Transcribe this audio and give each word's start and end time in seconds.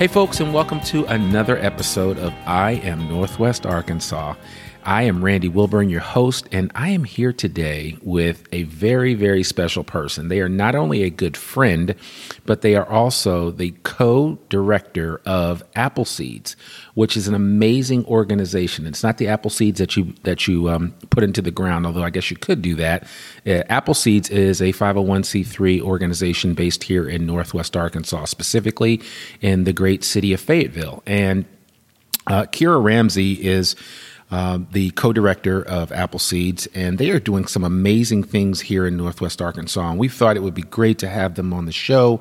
Hey, 0.00 0.06
folks, 0.06 0.40
and 0.40 0.54
welcome 0.54 0.80
to 0.84 1.04
another 1.04 1.58
episode 1.58 2.18
of 2.18 2.32
I 2.46 2.80
Am 2.84 3.06
Northwest 3.06 3.66
Arkansas. 3.66 4.34
I 4.82 5.02
am 5.02 5.22
Randy 5.22 5.48
Wilburn, 5.48 5.90
your 5.90 6.00
host, 6.00 6.48
and 6.50 6.72
I 6.74 6.88
am 6.88 7.04
here 7.04 7.34
today 7.34 7.98
with 8.00 8.48
a 8.50 8.62
very, 8.62 9.12
very 9.12 9.42
special 9.42 9.84
person. 9.84 10.28
They 10.28 10.40
are 10.40 10.48
not 10.48 10.74
only 10.74 11.02
a 11.02 11.10
good 11.10 11.36
friend, 11.36 11.94
but 12.46 12.62
they 12.62 12.76
are 12.76 12.88
also 12.88 13.50
the 13.50 13.74
co 13.82 14.38
director 14.48 15.20
of 15.26 15.62
Apple 15.76 16.06
Seeds, 16.06 16.56
which 17.00 17.16
is 17.16 17.26
an 17.26 17.34
amazing 17.34 18.04
organization. 18.04 18.86
It's 18.86 19.02
not 19.02 19.16
the 19.16 19.26
apple 19.26 19.50
seeds 19.50 19.78
that 19.78 19.96
you 19.96 20.12
that 20.24 20.46
you 20.46 20.68
um, 20.68 20.92
put 21.08 21.24
into 21.24 21.40
the 21.40 21.50
ground, 21.50 21.86
although 21.86 22.02
I 22.02 22.10
guess 22.10 22.30
you 22.30 22.36
could 22.36 22.60
do 22.60 22.74
that. 22.74 23.04
Uh, 23.46 23.62
apple 23.70 23.94
Seeds 23.94 24.28
is 24.28 24.60
a 24.60 24.74
501c3 24.74 25.80
organization 25.80 26.52
based 26.52 26.84
here 26.84 27.08
in 27.08 27.24
Northwest 27.24 27.74
Arkansas, 27.74 28.26
specifically 28.26 29.00
in 29.40 29.64
the 29.64 29.72
great 29.72 30.04
city 30.04 30.34
of 30.34 30.42
Fayetteville. 30.42 31.02
And 31.06 31.46
uh, 32.26 32.42
Kyra 32.42 32.84
Ramsey 32.84 33.32
is 33.46 33.76
uh, 34.30 34.58
the 34.70 34.90
co-director 34.90 35.62
of 35.62 35.92
Apple 35.92 36.18
Seeds, 36.18 36.68
and 36.74 36.98
they 36.98 37.08
are 37.08 37.18
doing 37.18 37.46
some 37.46 37.64
amazing 37.64 38.24
things 38.24 38.60
here 38.60 38.86
in 38.86 38.98
Northwest 38.98 39.40
Arkansas. 39.40 39.88
And 39.90 39.98
we 39.98 40.08
thought 40.08 40.36
it 40.36 40.42
would 40.42 40.52
be 40.52 40.62
great 40.62 40.98
to 40.98 41.08
have 41.08 41.36
them 41.36 41.54
on 41.54 41.64
the 41.64 41.72
show 41.72 42.20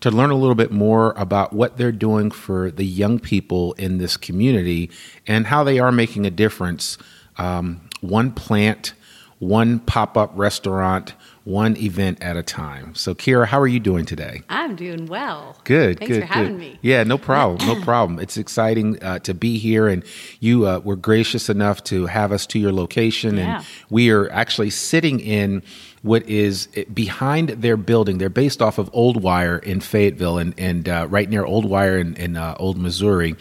to 0.00 0.10
learn 0.10 0.30
a 0.30 0.36
little 0.36 0.54
bit 0.54 0.70
more 0.70 1.12
about 1.16 1.52
what 1.52 1.76
they're 1.76 1.92
doing 1.92 2.30
for 2.30 2.70
the 2.70 2.84
young 2.84 3.18
people 3.18 3.72
in 3.74 3.98
this 3.98 4.16
community 4.16 4.90
and 5.26 5.46
how 5.46 5.64
they 5.64 5.78
are 5.78 5.92
making 5.92 6.26
a 6.26 6.30
difference. 6.30 6.98
Um, 7.36 7.80
one 8.00 8.32
plant, 8.32 8.94
one 9.38 9.80
pop-up 9.80 10.32
restaurant 10.34 11.14
one 11.48 11.76
event 11.78 12.22
at 12.22 12.36
a 12.36 12.42
time. 12.42 12.94
So, 12.94 13.14
Kyra, 13.14 13.46
how 13.46 13.58
are 13.58 13.66
you 13.66 13.80
doing 13.80 14.04
today? 14.04 14.42
I'm 14.50 14.76
doing 14.76 15.06
well. 15.06 15.56
Good. 15.64 15.98
Thanks 15.98 16.12
good, 16.14 16.20
for 16.20 16.26
having 16.26 16.52
good. 16.52 16.60
me. 16.60 16.78
Yeah, 16.82 17.04
no 17.04 17.16
problem. 17.30 17.66
no 17.66 17.82
problem. 17.82 18.18
It's 18.18 18.36
exciting 18.36 19.02
uh, 19.02 19.20
to 19.20 19.32
be 19.32 19.58
here, 19.58 19.88
and 19.88 20.04
you 20.40 20.66
uh, 20.66 20.80
were 20.80 20.96
gracious 20.96 21.48
enough 21.48 21.82
to 21.84 22.06
have 22.06 22.32
us 22.32 22.46
to 22.48 22.58
your 22.58 22.72
location, 22.72 23.36
Yeah. 23.38 23.56
and 23.58 23.66
we 23.88 24.10
are 24.10 24.30
actually 24.30 24.70
sitting 24.70 25.20
in 25.20 25.62
what 26.02 26.28
is 26.28 26.68
eh, 26.76 26.84
behind 26.92 27.48
their 27.48 27.78
building. 27.78 28.18
They're 28.18 28.28
based 28.28 28.60
off 28.60 28.76
of 28.78 28.90
Old 28.92 29.22
Wire 29.22 29.58
in 29.58 29.80
Fayetteville, 29.80 30.36
and 30.38 30.54
and 30.58 30.86
uh, 30.86 31.06
right 31.08 31.30
near 31.30 31.44
Old 31.44 31.64
Wire 31.64 31.96
in, 31.98 32.14
in 32.16 32.36
uh, 32.36 32.56
Old 32.58 32.76
Missouri. 32.76 33.36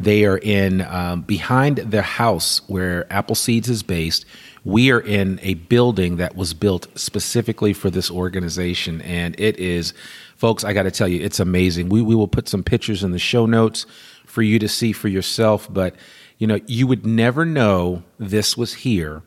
They 0.00 0.24
are 0.26 0.38
in 0.38 0.82
um, 0.82 1.22
behind 1.22 1.78
the 1.78 2.02
house 2.02 2.60
where 2.68 3.12
Apple 3.12 3.34
Seeds 3.34 3.68
is 3.68 3.82
based. 3.82 4.24
We 4.64 4.90
are 4.90 5.00
in 5.00 5.38
a 5.42 5.54
building 5.54 6.16
that 6.16 6.36
was 6.36 6.54
built 6.54 6.86
specifically 6.98 7.72
for 7.72 7.90
this 7.90 8.10
organization, 8.10 9.00
and 9.02 9.38
it 9.38 9.58
is, 9.58 9.94
folks. 10.36 10.64
I 10.64 10.72
got 10.72 10.84
to 10.84 10.90
tell 10.90 11.08
you, 11.08 11.22
it's 11.22 11.40
amazing. 11.40 11.88
We 11.88 12.02
we 12.02 12.14
will 12.14 12.28
put 12.28 12.48
some 12.48 12.62
pictures 12.62 13.02
in 13.02 13.12
the 13.12 13.18
show 13.18 13.46
notes 13.46 13.86
for 14.26 14.42
you 14.42 14.58
to 14.58 14.68
see 14.68 14.92
for 14.92 15.08
yourself. 15.08 15.72
But 15.72 15.94
you 16.38 16.46
know, 16.46 16.60
you 16.66 16.86
would 16.86 17.06
never 17.06 17.44
know 17.44 18.02
this 18.18 18.56
was 18.56 18.74
here 18.74 19.22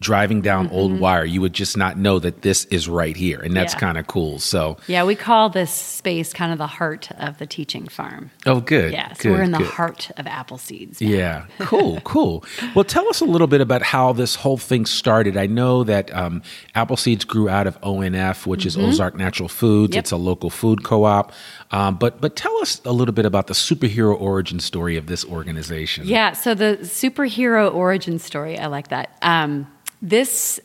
driving 0.00 0.40
down 0.40 0.68
Old 0.70 0.98
Wire, 0.98 1.24
you 1.26 1.40
would 1.42 1.52
just 1.52 1.76
not 1.76 1.98
know 1.98 2.18
that 2.18 2.40
this 2.42 2.64
is 2.66 2.88
right 2.88 3.16
here, 3.16 3.38
and 3.40 3.54
that's 3.54 3.74
Yeah. 3.74 3.80
kind 3.80 3.98
of 3.98 4.06
cool. 4.06 4.38
So, 4.38 4.78
Yeah, 4.86 5.04
we 5.04 5.14
call 5.14 5.50
this 5.50 5.70
space 5.70 6.32
kind 6.32 6.52
of 6.52 6.58
the 6.58 6.66
heart 6.66 7.10
of 7.18 7.36
the 7.38 7.46
teaching 7.46 7.86
farm. 7.86 8.30
oh, 8.46 8.60
good. 8.60 8.92
Yeah, 8.92 9.12
so 9.12 9.30
we're 9.30 9.42
in 9.42 9.50
the 9.50 9.58
good. 9.58 9.66
heart 9.66 10.10
of 10.16 10.26
apple 10.26 10.56
seeds. 10.58 11.02
Yeah, 11.02 11.44
cool, 11.58 12.00
cool. 12.04 12.44
Well, 12.74 12.84
tell 12.84 13.08
us 13.08 13.20
a 13.20 13.26
little 13.26 13.46
bit 13.46 13.60
about 13.60 13.82
how 13.82 14.12
this 14.14 14.36
whole 14.36 14.56
thing 14.56 14.86
started. 14.86 15.36
I 15.36 15.46
know 15.46 15.84
that 15.84 16.14
um, 16.16 16.42
Apple 16.74 16.96
Seeds 16.96 17.24
grew 17.24 17.48
out 17.50 17.66
of 17.66 17.78
ONF, 17.82 18.46
which 18.46 18.64
is 18.64 18.78
Ozark 18.78 19.16
Natural 19.16 19.48
Foods. 19.50 19.90
Mm-hmm. 19.90 19.94
Yep. 19.96 20.00
It's 20.04 20.12
a 20.12 20.16
local 20.16 20.48
food 20.50 20.82
co-op. 20.82 21.32
Um, 21.72 21.96
but 21.96 22.20
but 22.20 22.34
tell 22.36 22.56
us 22.62 22.80
a 22.84 22.92
little 22.92 23.12
bit 23.14 23.26
about 23.26 23.46
the 23.48 23.54
superhero 23.54 24.18
origin 24.20 24.58
story 24.60 24.96
of 24.96 25.06
this 25.06 25.24
organization. 25.24 26.06
Yeah, 26.06 26.32
so 26.32 26.54
the 26.54 26.78
superhero 26.82 27.72
origin 27.72 28.18
story, 28.18 28.58
I 28.58 28.66
like 28.66 28.88
that. 28.88 29.16
Um, 29.22 29.66
this 30.02 30.60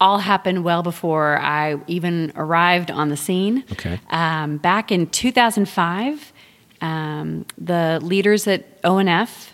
all 0.00 0.18
happened 0.18 0.64
well 0.64 0.82
before 0.82 1.38
I 1.38 1.76
even 1.86 2.32
arrived 2.34 2.90
on 2.90 3.10
the 3.10 3.16
scene. 3.16 3.64
Okay. 3.72 4.00
Um, 4.10 4.56
back 4.56 4.90
in 4.90 5.06
2005, 5.08 6.32
um, 6.80 7.44
the 7.58 8.00
leaders 8.02 8.46
at 8.46 8.82
ONF 8.82 9.50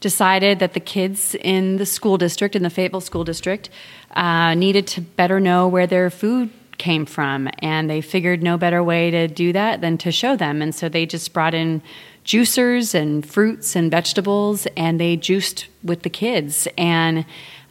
decided 0.00 0.58
that 0.60 0.74
the 0.74 0.80
kids 0.80 1.34
in 1.36 1.76
the 1.76 1.86
school 1.86 2.16
district, 2.16 2.54
in 2.54 2.62
the 2.62 2.70
Fayetteville 2.70 3.00
School 3.00 3.24
District, 3.24 3.70
uh, 4.12 4.54
needed 4.54 4.86
to 4.88 5.00
better 5.00 5.40
know 5.40 5.66
where 5.66 5.86
their 5.86 6.10
food 6.10 6.50
came 6.78 7.06
from. 7.06 7.48
And 7.58 7.88
they 7.88 8.00
figured 8.00 8.42
no 8.42 8.56
better 8.56 8.82
way 8.82 9.10
to 9.10 9.28
do 9.28 9.52
that 9.52 9.80
than 9.80 9.98
to 9.98 10.12
show 10.12 10.36
them. 10.36 10.60
And 10.62 10.74
so 10.74 10.88
they 10.88 11.06
just 11.06 11.32
brought 11.32 11.54
in 11.54 11.82
juicers 12.24 12.94
and 12.94 13.26
fruits 13.26 13.74
and 13.76 13.90
vegetables, 13.90 14.66
and 14.76 15.00
they 15.00 15.16
juiced 15.16 15.66
with 15.82 16.02
the 16.02 16.10
kids. 16.10 16.68
And 16.78 17.24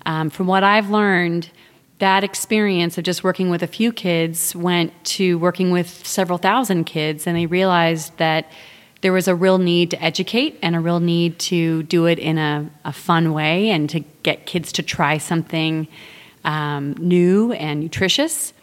um, 0.06 0.30
from 0.30 0.48
what 0.48 0.64
I've 0.64 0.90
learned, 0.90 1.50
that 2.00 2.24
experience 2.24 2.98
of 2.98 3.04
just 3.04 3.24
working 3.24 3.50
with 3.50 3.62
a 3.62 3.68
few 3.68 3.92
kids 3.94 4.56
went 4.56 4.92
to 5.06 5.38
working 5.38 5.72
with 5.72 6.06
several 6.06 6.38
thousand 6.38 6.86
kids, 6.86 7.28
and 7.28 7.38
they 7.38 7.46
realized 7.46 8.18
that 8.18 8.52
there 9.02 9.14
was 9.14 9.28
a 9.28 9.36
real 9.36 9.58
need 9.58 9.92
to 9.92 10.04
educate 10.04 10.58
and 10.62 10.76
a 10.76 10.80
real 10.80 11.00
need 11.00 11.38
to 11.40 11.84
do 11.84 12.06
it 12.06 12.20
in 12.20 12.38
a, 12.38 12.70
a 12.86 12.94
fun 12.94 13.34
way 13.34 13.70
and 13.70 13.90
to 13.90 14.00
get 14.24 14.46
kids 14.46 14.72
to 14.74 14.84
try 14.84 15.18
something 15.18 15.88
um, 16.44 16.94
new 16.94 17.52
and 17.54 17.80
nutritious. 17.80 18.54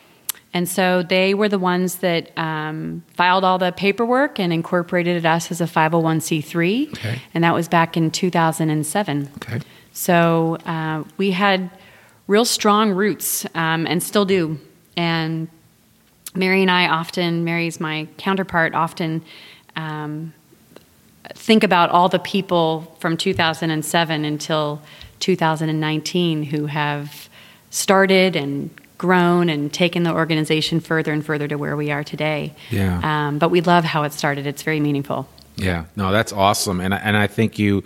And 0.54 0.68
so 0.68 1.02
they 1.02 1.34
were 1.34 1.48
the 1.48 1.58
ones 1.58 1.96
that 1.96 2.36
um, 2.38 3.04
filed 3.14 3.44
all 3.44 3.58
the 3.58 3.72
paperwork 3.72 4.40
and 4.40 4.52
incorporated 4.52 5.26
us 5.26 5.50
as 5.50 5.60
a 5.60 5.64
501c3. 5.64 6.92
Okay. 6.94 7.22
And 7.34 7.44
that 7.44 7.52
was 7.52 7.68
back 7.68 7.96
in 7.96 8.10
2007. 8.10 9.30
Okay. 9.36 9.60
So 9.98 10.58
uh, 10.64 11.02
we 11.16 11.32
had 11.32 11.70
real 12.28 12.44
strong 12.44 12.92
roots 12.92 13.44
um, 13.56 13.84
and 13.84 14.00
still 14.00 14.24
do. 14.24 14.60
And 14.96 15.48
Mary 16.36 16.62
and 16.62 16.70
I 16.70 16.86
often, 16.86 17.42
Mary's 17.42 17.80
my 17.80 18.06
counterpart, 18.16 18.74
often 18.74 19.24
um, 19.74 20.32
think 21.30 21.64
about 21.64 21.90
all 21.90 22.08
the 22.08 22.20
people 22.20 22.96
from 23.00 23.16
2007 23.16 24.24
until 24.24 24.80
2019 25.18 26.44
who 26.44 26.66
have 26.66 27.28
started 27.70 28.36
and 28.36 28.70
grown 28.98 29.48
and 29.48 29.72
taken 29.72 30.04
the 30.04 30.12
organization 30.12 30.78
further 30.78 31.12
and 31.12 31.26
further 31.26 31.48
to 31.48 31.56
where 31.56 31.76
we 31.76 31.90
are 31.90 32.04
today. 32.04 32.54
Yeah. 32.70 33.00
Um, 33.02 33.40
but 33.40 33.48
we 33.48 33.62
love 33.62 33.82
how 33.82 34.04
it 34.04 34.12
started. 34.12 34.46
It's 34.46 34.62
very 34.62 34.78
meaningful. 34.78 35.28
Yeah, 35.56 35.86
no, 35.96 36.12
that's 36.12 36.32
awesome, 36.32 36.80
and 36.80 36.94
and 36.94 37.16
I 37.16 37.26
think 37.26 37.58
you, 37.58 37.82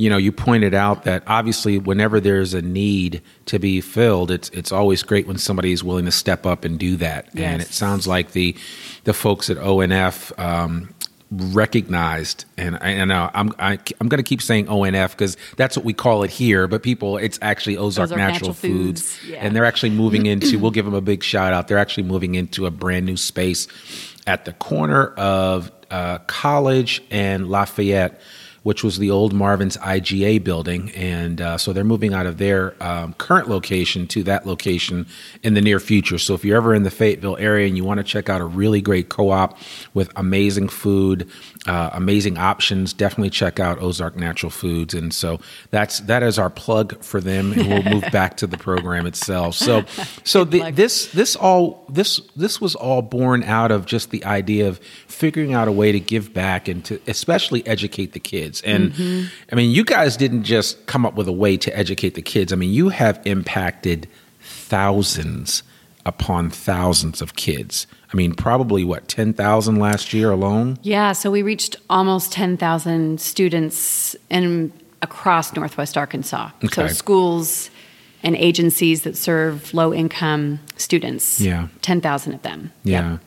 you 0.00 0.08
know, 0.08 0.16
you 0.16 0.32
pointed 0.32 0.72
out 0.72 1.04
that 1.04 1.22
obviously 1.26 1.76
whenever 1.76 2.20
there's 2.20 2.54
a 2.54 2.62
need 2.62 3.20
to 3.44 3.58
be 3.58 3.82
filled, 3.82 4.30
it's 4.30 4.48
it's 4.48 4.72
always 4.72 5.02
great 5.02 5.26
when 5.26 5.36
somebody 5.36 5.72
is 5.72 5.84
willing 5.84 6.06
to 6.06 6.10
step 6.10 6.46
up 6.46 6.64
and 6.64 6.78
do 6.78 6.96
that. 6.96 7.28
And 7.36 7.60
it 7.60 7.68
sounds 7.68 8.06
like 8.06 8.32
the 8.32 8.56
the 9.04 9.12
folks 9.12 9.50
at 9.50 9.58
ONF 9.58 10.38
um, 10.38 10.94
recognized, 11.30 12.46
and 12.56 12.76
I, 12.76 12.92
I 12.92 13.04
know 13.04 13.30
I'm 13.34 13.52
I, 13.58 13.78
I'm 14.00 14.08
going 14.08 14.16
to 14.16 14.26
keep 14.26 14.40
saying 14.40 14.68
ONF 14.68 15.10
because 15.10 15.36
that's 15.58 15.76
what 15.76 15.84
we 15.84 15.92
call 15.92 16.22
it 16.22 16.30
here, 16.30 16.66
but 16.66 16.82
people, 16.82 17.18
it's 17.18 17.38
actually 17.42 17.76
Ozark, 17.76 18.06
Ozark 18.06 18.16
Natural, 18.16 18.32
Natural 18.32 18.54
Foods, 18.54 19.02
Foods, 19.02 19.28
yeah. 19.28 19.44
and 19.44 19.54
they're 19.54 19.66
actually 19.66 19.90
moving 19.90 20.24
into. 20.24 20.58
we'll 20.58 20.70
give 20.70 20.86
them 20.86 20.94
a 20.94 21.02
big 21.02 21.22
shout 21.22 21.52
out. 21.52 21.68
They're 21.68 21.76
actually 21.76 22.04
moving 22.04 22.36
into 22.36 22.64
a 22.64 22.70
brand 22.70 23.04
new 23.04 23.18
space 23.18 23.68
at 24.26 24.46
the 24.46 24.54
corner 24.54 25.08
of 25.08 25.70
uh, 25.90 26.18
College 26.26 27.02
and 27.10 27.50
Lafayette, 27.50 28.18
which 28.62 28.84
was 28.84 28.98
the 28.98 29.10
old 29.10 29.32
Marvin's 29.32 29.76
IGA 29.78 30.42
building, 30.44 30.90
and 30.92 31.40
uh, 31.40 31.56
so 31.56 31.72
they're 31.72 31.84
moving 31.84 32.12
out 32.12 32.26
of 32.26 32.38
their 32.38 32.74
um, 32.82 33.14
current 33.14 33.48
location 33.48 34.06
to 34.08 34.22
that 34.24 34.46
location 34.46 35.06
in 35.42 35.54
the 35.54 35.60
near 35.60 35.80
future. 35.80 36.18
So 36.18 36.34
if 36.34 36.44
you're 36.44 36.56
ever 36.56 36.74
in 36.74 36.82
the 36.82 36.90
Fayetteville 36.90 37.36
area 37.38 37.66
and 37.66 37.76
you 37.76 37.84
want 37.84 37.98
to 37.98 38.04
check 38.04 38.28
out 38.28 38.40
a 38.40 38.44
really 38.44 38.80
great 38.80 39.08
co-op 39.08 39.58
with 39.94 40.10
amazing 40.16 40.68
food, 40.68 41.28
uh, 41.66 41.90
amazing 41.92 42.36
options, 42.36 42.92
definitely 42.92 43.30
check 43.30 43.60
out 43.60 43.80
Ozark 43.80 44.16
Natural 44.16 44.50
Foods. 44.50 44.94
And 44.94 45.12
so 45.12 45.40
that's 45.70 46.00
that 46.00 46.22
is 46.22 46.38
our 46.38 46.50
plug 46.50 47.02
for 47.02 47.20
them, 47.20 47.52
and 47.52 47.66
we'll 47.66 47.82
move 47.82 48.04
back 48.12 48.36
to 48.38 48.46
the 48.46 48.58
program 48.58 49.06
itself. 49.06 49.54
So 49.54 49.84
so 50.24 50.44
the, 50.44 50.70
this 50.70 51.06
this 51.12 51.36
all 51.36 51.84
this 51.88 52.20
this 52.36 52.60
was 52.60 52.74
all 52.74 53.02
born 53.02 53.42
out 53.42 53.70
of 53.70 53.86
just 53.86 54.10
the 54.10 54.24
idea 54.24 54.68
of 54.68 54.78
figuring 55.06 55.54
out 55.54 55.68
a 55.68 55.72
way 55.72 55.92
to 55.92 56.00
give 56.00 56.32
back 56.34 56.68
and 56.68 56.84
to 56.84 57.00
especially 57.06 57.66
educate 57.66 58.12
the 58.12 58.20
kids. 58.20 58.49
And 58.62 59.30
I 59.52 59.54
mean, 59.54 59.70
you 59.70 59.84
guys 59.84 60.16
didn't 60.16 60.42
just 60.42 60.86
come 60.86 61.06
up 61.06 61.14
with 61.14 61.28
a 61.28 61.32
way 61.32 61.56
to 61.58 61.76
educate 61.76 62.14
the 62.14 62.22
kids. 62.22 62.52
I 62.52 62.56
mean, 62.56 62.72
you 62.72 62.88
have 62.88 63.20
impacted 63.24 64.08
thousands 64.40 65.62
upon 66.06 66.50
thousands 66.50 67.20
of 67.20 67.36
kids. 67.36 67.86
I 68.12 68.16
mean, 68.16 68.34
probably 68.34 68.84
what, 68.84 69.06
10,000 69.06 69.76
last 69.76 70.12
year 70.12 70.30
alone? 70.30 70.78
Yeah, 70.82 71.12
so 71.12 71.30
we 71.30 71.42
reached 71.42 71.76
almost 71.88 72.32
10,000 72.32 73.20
students 73.20 74.16
in 74.30 74.72
across 75.02 75.54
Northwest 75.54 75.96
Arkansas. 75.96 76.50
Okay. 76.64 76.88
So 76.88 76.94
schools 76.94 77.70
and 78.22 78.36
agencies 78.36 79.02
that 79.02 79.16
serve 79.16 79.72
low 79.72 79.94
income 79.94 80.60
students. 80.76 81.40
Yeah. 81.40 81.68
10,000 81.82 82.34
of 82.34 82.42
them. 82.42 82.72
Yeah. 82.84 83.18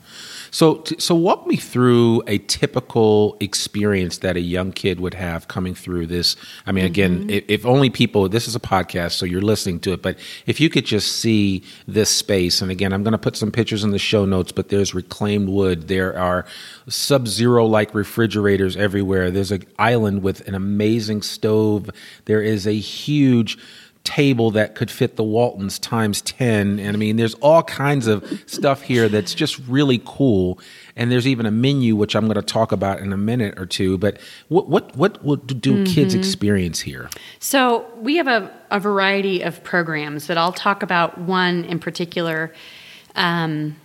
So, 0.53 0.83
so 0.99 1.15
walk 1.15 1.47
me 1.47 1.55
through 1.55 2.21
a 2.27 2.37
typical 2.37 3.37
experience 3.39 4.19
that 4.19 4.37
a 4.37 4.39
young 4.39 4.71
kid 4.71 4.99
would 4.99 5.15
have 5.15 5.47
coming 5.47 5.73
through 5.73 6.05
this. 6.05 6.35
I 6.67 6.71
mean, 6.71 6.85
again, 6.85 7.21
mm-hmm. 7.21 7.29
if, 7.31 7.43
if 7.47 7.65
only 7.65 7.89
people, 7.89 8.29
this 8.29 8.47
is 8.47 8.55
a 8.55 8.59
podcast, 8.59 9.13
so 9.13 9.25
you're 9.25 9.41
listening 9.41 9.79
to 9.79 9.93
it, 9.93 10.03
but 10.03 10.15
if 10.45 10.61
you 10.61 10.69
could 10.69 10.85
just 10.85 11.13
see 11.13 11.63
this 11.87 12.11
space, 12.11 12.61
and 12.61 12.69
again, 12.69 12.93
I'm 12.93 13.01
going 13.01 13.13
to 13.13 13.17
put 13.17 13.35
some 13.35 13.51
pictures 13.51 13.83
in 13.83 13.89
the 13.89 13.97
show 13.97 14.25
notes, 14.25 14.51
but 14.51 14.69
there's 14.69 14.93
reclaimed 14.93 15.49
wood. 15.49 15.87
There 15.87 16.15
are 16.15 16.45
sub 16.87 17.27
zero 17.27 17.65
like 17.65 17.95
refrigerators 17.95 18.77
everywhere. 18.77 19.31
There's 19.31 19.51
an 19.51 19.65
island 19.79 20.21
with 20.21 20.47
an 20.47 20.53
amazing 20.53 21.23
stove. 21.23 21.89
There 22.25 22.43
is 22.43 22.67
a 22.67 22.73
huge, 22.73 23.57
table 24.03 24.51
that 24.51 24.75
could 24.75 24.91
fit 24.91 25.15
the 25.15 25.23
Waltons 25.23 25.79
times 25.79 26.21
10. 26.21 26.79
And 26.79 26.95
I 26.95 26.99
mean, 26.99 27.15
there's 27.15 27.35
all 27.35 27.63
kinds 27.63 28.07
of 28.07 28.43
stuff 28.45 28.81
here 28.81 29.07
that's 29.07 29.33
just 29.33 29.59
really 29.67 30.01
cool. 30.05 30.59
And 30.95 31.11
there's 31.11 31.27
even 31.27 31.45
a 31.45 31.51
menu, 31.51 31.95
which 31.95 32.15
I'm 32.15 32.25
going 32.25 32.35
to 32.35 32.41
talk 32.41 32.71
about 32.71 32.99
in 32.99 33.13
a 33.13 33.17
minute 33.17 33.57
or 33.57 33.65
two. 33.65 33.97
But 33.97 34.19
what, 34.49 34.67
what, 34.67 34.95
what, 34.95 35.23
what 35.23 35.47
do 35.47 35.55
mm-hmm. 35.73 35.83
kids 35.85 36.13
experience 36.13 36.81
here? 36.81 37.09
So 37.39 37.89
we 37.97 38.17
have 38.17 38.27
a, 38.27 38.51
a 38.71 38.79
variety 38.79 39.41
of 39.41 39.63
programs, 39.63 40.27
but 40.27 40.37
I'll 40.37 40.53
talk 40.53 40.83
about 40.83 41.17
one 41.17 41.63
in 41.65 41.79
particular 41.79 42.53
um, 43.15 43.75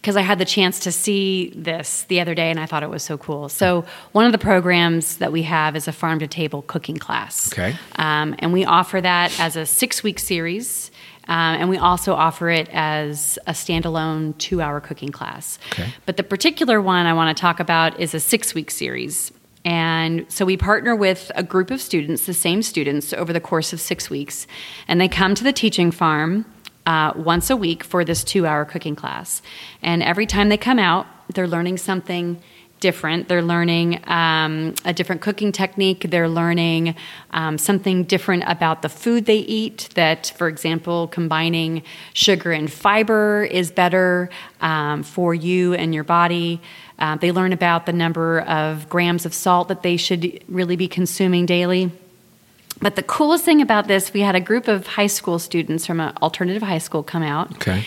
because 0.00 0.16
I 0.16 0.22
had 0.22 0.38
the 0.38 0.46
chance 0.46 0.80
to 0.80 0.92
see 0.92 1.52
this 1.54 2.04
the 2.04 2.20
other 2.20 2.34
day 2.34 2.50
and 2.50 2.58
I 2.58 2.64
thought 2.64 2.82
it 2.82 2.88
was 2.88 3.02
so 3.02 3.18
cool. 3.18 3.50
So 3.50 3.84
one 4.12 4.24
of 4.24 4.32
the 4.32 4.38
programs 4.38 5.18
that 5.18 5.30
we 5.30 5.42
have 5.42 5.76
is 5.76 5.86
a 5.86 5.92
farm 5.92 6.18
to 6.20 6.26
table 6.26 6.62
cooking 6.62 6.96
class. 6.96 7.52
Okay. 7.52 7.76
Um, 7.96 8.34
and 8.38 8.52
we 8.52 8.64
offer 8.64 9.00
that 9.00 9.38
as 9.38 9.56
a 9.56 9.66
six 9.66 10.02
week 10.02 10.18
series. 10.18 10.90
Um, 11.28 11.60
and 11.60 11.68
we 11.68 11.76
also 11.76 12.14
offer 12.14 12.48
it 12.48 12.68
as 12.72 13.38
a 13.46 13.52
standalone 13.52 14.36
two 14.38 14.62
hour 14.62 14.80
cooking 14.80 15.12
class. 15.12 15.58
Okay. 15.72 15.92
But 16.06 16.16
the 16.16 16.22
particular 16.22 16.80
one 16.80 17.04
I 17.04 17.12
want 17.12 17.36
to 17.36 17.40
talk 17.40 17.60
about 17.60 18.00
is 18.00 18.14
a 18.14 18.20
six 18.20 18.54
week 18.54 18.70
series. 18.70 19.32
And 19.64 20.24
so 20.32 20.46
we 20.46 20.56
partner 20.56 20.96
with 20.96 21.30
a 21.34 21.42
group 21.42 21.70
of 21.70 21.82
students, 21.82 22.24
the 22.24 22.32
same 22.32 22.62
students, 22.62 23.12
over 23.12 23.34
the 23.34 23.40
course 23.40 23.74
of 23.74 23.80
six 23.80 24.08
weeks. 24.08 24.46
And 24.88 24.98
they 24.98 25.08
come 25.08 25.34
to 25.34 25.44
the 25.44 25.52
teaching 25.52 25.90
farm 25.90 26.46
uh, 26.86 27.12
once 27.16 27.50
a 27.50 27.56
week 27.56 27.84
for 27.84 28.04
this 28.04 28.24
two 28.24 28.46
hour 28.46 28.64
cooking 28.64 28.96
class. 28.96 29.42
And 29.82 30.02
every 30.02 30.26
time 30.26 30.48
they 30.48 30.56
come 30.56 30.78
out, 30.78 31.06
they're 31.34 31.48
learning 31.48 31.78
something 31.78 32.42
different. 32.80 33.28
They're 33.28 33.42
learning 33.42 34.02
um, 34.08 34.74
a 34.84 34.92
different 34.92 35.20
cooking 35.20 35.52
technique. 35.52 36.06
They're 36.08 36.28
learning 36.28 36.96
um, 37.30 37.58
something 37.58 38.04
different 38.04 38.44
about 38.46 38.82
the 38.82 38.88
food 38.88 39.26
they 39.26 39.38
eat. 39.38 39.90
That, 39.94 40.32
for 40.36 40.48
example, 40.48 41.06
combining 41.08 41.82
sugar 42.14 42.52
and 42.52 42.72
fiber 42.72 43.44
is 43.44 43.70
better 43.70 44.30
um, 44.60 45.02
for 45.02 45.34
you 45.34 45.74
and 45.74 45.94
your 45.94 46.04
body. 46.04 46.60
Uh, 46.98 47.16
they 47.16 47.32
learn 47.32 47.52
about 47.52 47.86
the 47.86 47.92
number 47.92 48.40
of 48.40 48.88
grams 48.88 49.24
of 49.24 49.34
salt 49.34 49.68
that 49.68 49.82
they 49.82 49.96
should 49.96 50.42
really 50.48 50.76
be 50.76 50.88
consuming 50.88 51.46
daily. 51.46 51.92
But 52.80 52.96
the 52.96 53.02
coolest 53.02 53.44
thing 53.44 53.60
about 53.60 53.88
this, 53.88 54.12
we 54.12 54.20
had 54.20 54.34
a 54.34 54.40
group 54.40 54.66
of 54.68 54.86
high 54.86 55.06
school 55.08 55.38
students 55.38 55.86
from 55.86 56.00
an 56.00 56.14
alternative 56.22 56.62
high 56.62 56.78
school 56.78 57.02
come 57.02 57.22
out 57.22 57.52
Okay. 57.56 57.84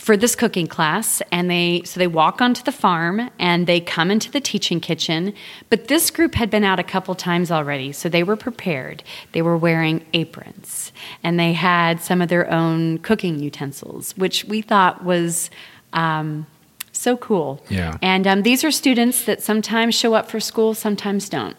for 0.00 0.16
this 0.16 0.34
cooking 0.34 0.66
class 0.66 1.22
and 1.30 1.48
they 1.48 1.82
so 1.84 2.00
they 2.00 2.08
walk 2.08 2.40
onto 2.42 2.62
the 2.64 2.72
farm 2.72 3.30
and 3.38 3.68
they 3.68 3.78
come 3.80 4.10
into 4.10 4.30
the 4.32 4.40
teaching 4.40 4.80
kitchen. 4.80 5.32
But 5.70 5.86
this 5.86 6.10
group 6.10 6.34
had 6.34 6.50
been 6.50 6.64
out 6.64 6.80
a 6.80 6.82
couple 6.82 7.14
times 7.14 7.52
already 7.52 7.92
so 7.92 8.08
they 8.08 8.24
were 8.24 8.34
prepared. 8.36 9.04
They 9.32 9.40
were 9.42 9.56
wearing 9.56 10.04
aprons 10.12 10.90
and 11.22 11.38
they 11.38 11.52
had 11.52 12.00
some 12.00 12.20
of 12.20 12.28
their 12.28 12.50
own 12.50 12.98
cooking 12.98 13.38
utensils 13.38 14.16
which 14.16 14.44
we 14.46 14.62
thought 14.62 15.04
was 15.04 15.48
um, 15.92 16.46
so 16.90 17.16
cool. 17.16 17.62
Yeah. 17.68 17.98
and 18.02 18.26
um, 18.26 18.42
these 18.42 18.64
are 18.64 18.72
students 18.72 19.24
that 19.26 19.42
sometimes 19.42 19.94
show 19.94 20.14
up 20.14 20.28
for 20.28 20.40
school 20.40 20.74
sometimes 20.74 21.28
don't. 21.28 21.56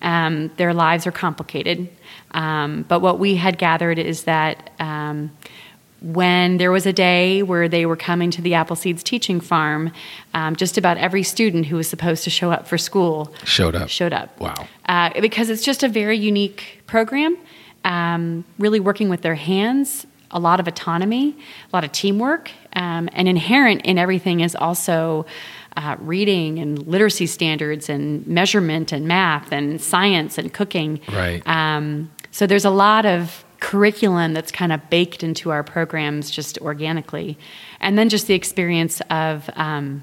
Um, 0.00 0.50
their 0.56 0.74
lives 0.74 1.06
are 1.06 1.12
complicated 1.12 1.88
um, 2.34 2.84
but 2.88 3.00
what 3.00 3.18
we 3.18 3.36
had 3.36 3.56
gathered 3.58 3.98
is 3.98 4.24
that 4.24 4.70
um, 4.78 5.30
when 6.02 6.58
there 6.58 6.70
was 6.70 6.84
a 6.84 6.92
day 6.92 7.42
where 7.42 7.66
they 7.68 7.86
were 7.86 7.96
coming 7.96 8.30
to 8.32 8.42
the 8.42 8.52
Apple 8.52 8.76
Seeds 8.76 9.02
teaching 9.02 9.40
farm, 9.40 9.90
um, 10.34 10.54
just 10.54 10.76
about 10.76 10.98
every 10.98 11.22
student 11.22 11.66
who 11.66 11.76
was 11.76 11.88
supposed 11.88 12.24
to 12.24 12.30
show 12.30 12.52
up 12.52 12.68
for 12.68 12.76
school 12.76 13.32
Showed 13.44 13.74
up. 13.74 13.88
Showed 13.88 14.12
up. 14.12 14.38
Wow. 14.38 14.68
Uh, 14.86 15.18
because 15.20 15.48
it's 15.48 15.64
just 15.64 15.82
a 15.82 15.88
very 15.88 16.18
unique 16.18 16.82
program, 16.86 17.38
um, 17.84 18.44
really 18.58 18.80
working 18.80 19.08
with 19.08 19.22
their 19.22 19.36
hands, 19.36 20.06
a 20.30 20.38
lot 20.38 20.60
of 20.60 20.68
autonomy, 20.68 21.36
a 21.72 21.76
lot 21.76 21.84
of 21.84 21.92
teamwork, 21.92 22.50
um, 22.74 23.08
and 23.12 23.28
inherent 23.28 23.82
in 23.82 23.96
everything 23.96 24.40
is 24.40 24.54
also. 24.54 25.24
Uh, 25.76 25.96
reading 25.98 26.60
and 26.60 26.86
literacy 26.86 27.26
standards 27.26 27.88
and 27.88 28.24
measurement 28.28 28.92
and 28.92 29.08
math 29.08 29.50
and 29.50 29.80
science 29.80 30.38
and 30.38 30.54
cooking. 30.54 31.00
Right. 31.12 31.42
Um, 31.48 32.12
so 32.34 32.48
there's 32.48 32.64
a 32.64 32.70
lot 32.70 33.06
of 33.06 33.44
curriculum 33.60 34.34
that's 34.34 34.50
kind 34.50 34.72
of 34.72 34.90
baked 34.90 35.22
into 35.22 35.52
our 35.52 35.62
programs 35.62 36.32
just 36.32 36.58
organically. 36.58 37.38
And 37.78 37.96
then 37.96 38.08
just 38.08 38.26
the 38.26 38.34
experience 38.34 39.00
of 39.08 39.48
um, 39.54 40.02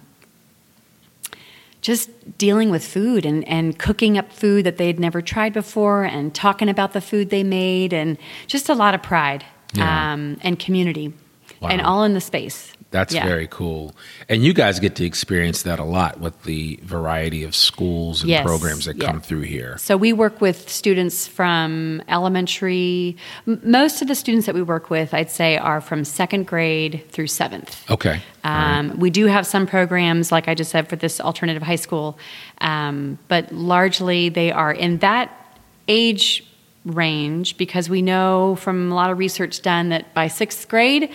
just 1.82 2.10
dealing 2.38 2.70
with 2.72 2.86
food 2.86 3.26
and, 3.26 3.46
and 3.50 3.78
cooking 3.78 4.18
up 4.18 4.32
food 4.32 4.66
that 4.66 4.78
they'd 4.78 4.98
never 4.98 5.22
tried 5.22 5.52
before 5.52 6.06
and 6.06 6.34
talking 6.34 6.70
about 6.70 6.94
the 6.94 7.02
food 7.02 7.32
they 7.32 7.44
made 7.44 7.92
and 7.92 8.18
just 8.48 8.70
a 8.70 8.76
lot 8.76 8.96
of 8.96 9.04
pride 9.04 9.44
Yeah. 9.74 10.14
um, 10.14 10.38
and 10.42 10.58
community. 10.58 11.14
Wow. 11.60 11.68
And 11.68 11.82
all 11.82 12.06
in 12.06 12.14
the 12.14 12.22
space. 12.22 12.72
That's 12.92 13.14
Yeah. 13.14 13.26
very 13.26 13.48
cool. 13.48 13.96
And 14.28 14.44
you 14.44 14.54
guys 14.54 14.80
get 14.82 14.96
to 14.96 15.06
experience 15.06 15.64
that 15.64 15.80
a 15.80 15.84
lot 15.86 16.20
with 16.20 16.44
the 16.44 16.78
variety 16.84 17.44
of 17.44 17.56
schools 17.56 18.22
and 18.22 18.30
Yes, 18.30 18.44
programs 18.46 18.84
that 18.86 18.98
yeah. 18.98 19.06
come 19.08 19.22
through 19.22 19.42
here. 19.42 19.78
So 19.80 19.96
we 19.96 20.12
work 20.12 20.42
with 20.42 20.70
students 20.70 21.26
from 21.26 22.02
elementary. 22.10 23.16
m- 23.48 23.62
Most 23.64 24.02
of 24.02 24.10
the 24.10 24.16
students 24.16 24.46
that 24.46 24.56
we 24.56 24.62
work 24.62 24.90
with, 24.90 25.14
I'd 25.14 25.32
say, 25.32 25.58
are 25.58 25.80
from 25.80 26.04
second 26.04 26.48
grade 26.48 27.04
through 27.12 27.28
seventh. 27.28 27.90
Okay. 27.90 28.22
Um, 28.44 29.00
We 29.00 29.10
do 29.10 29.28
have 29.28 29.48
some 29.48 29.66
programs, 29.68 30.30
like 30.32 30.50
I 30.50 30.54
just 30.54 30.70
said, 30.72 30.90
for 30.90 30.98
this 30.98 31.22
alternative 31.22 31.64
high 31.64 31.76
school, 31.78 32.20
um, 32.60 33.18
but 33.30 33.54
largely 33.54 34.28
they 34.30 34.52
are 34.52 34.72
in 34.74 34.98
that 34.98 35.30
age 35.88 36.44
range 36.86 37.58
because 37.58 37.90
we 37.90 38.02
know 38.02 38.56
from 38.56 38.92
a 38.92 38.96
lot 38.96 39.12
of 39.12 39.18
research 39.18 39.62
done 39.62 39.90
that 39.90 40.14
by 40.14 40.28
sixth 40.28 40.68
grade, 40.68 41.12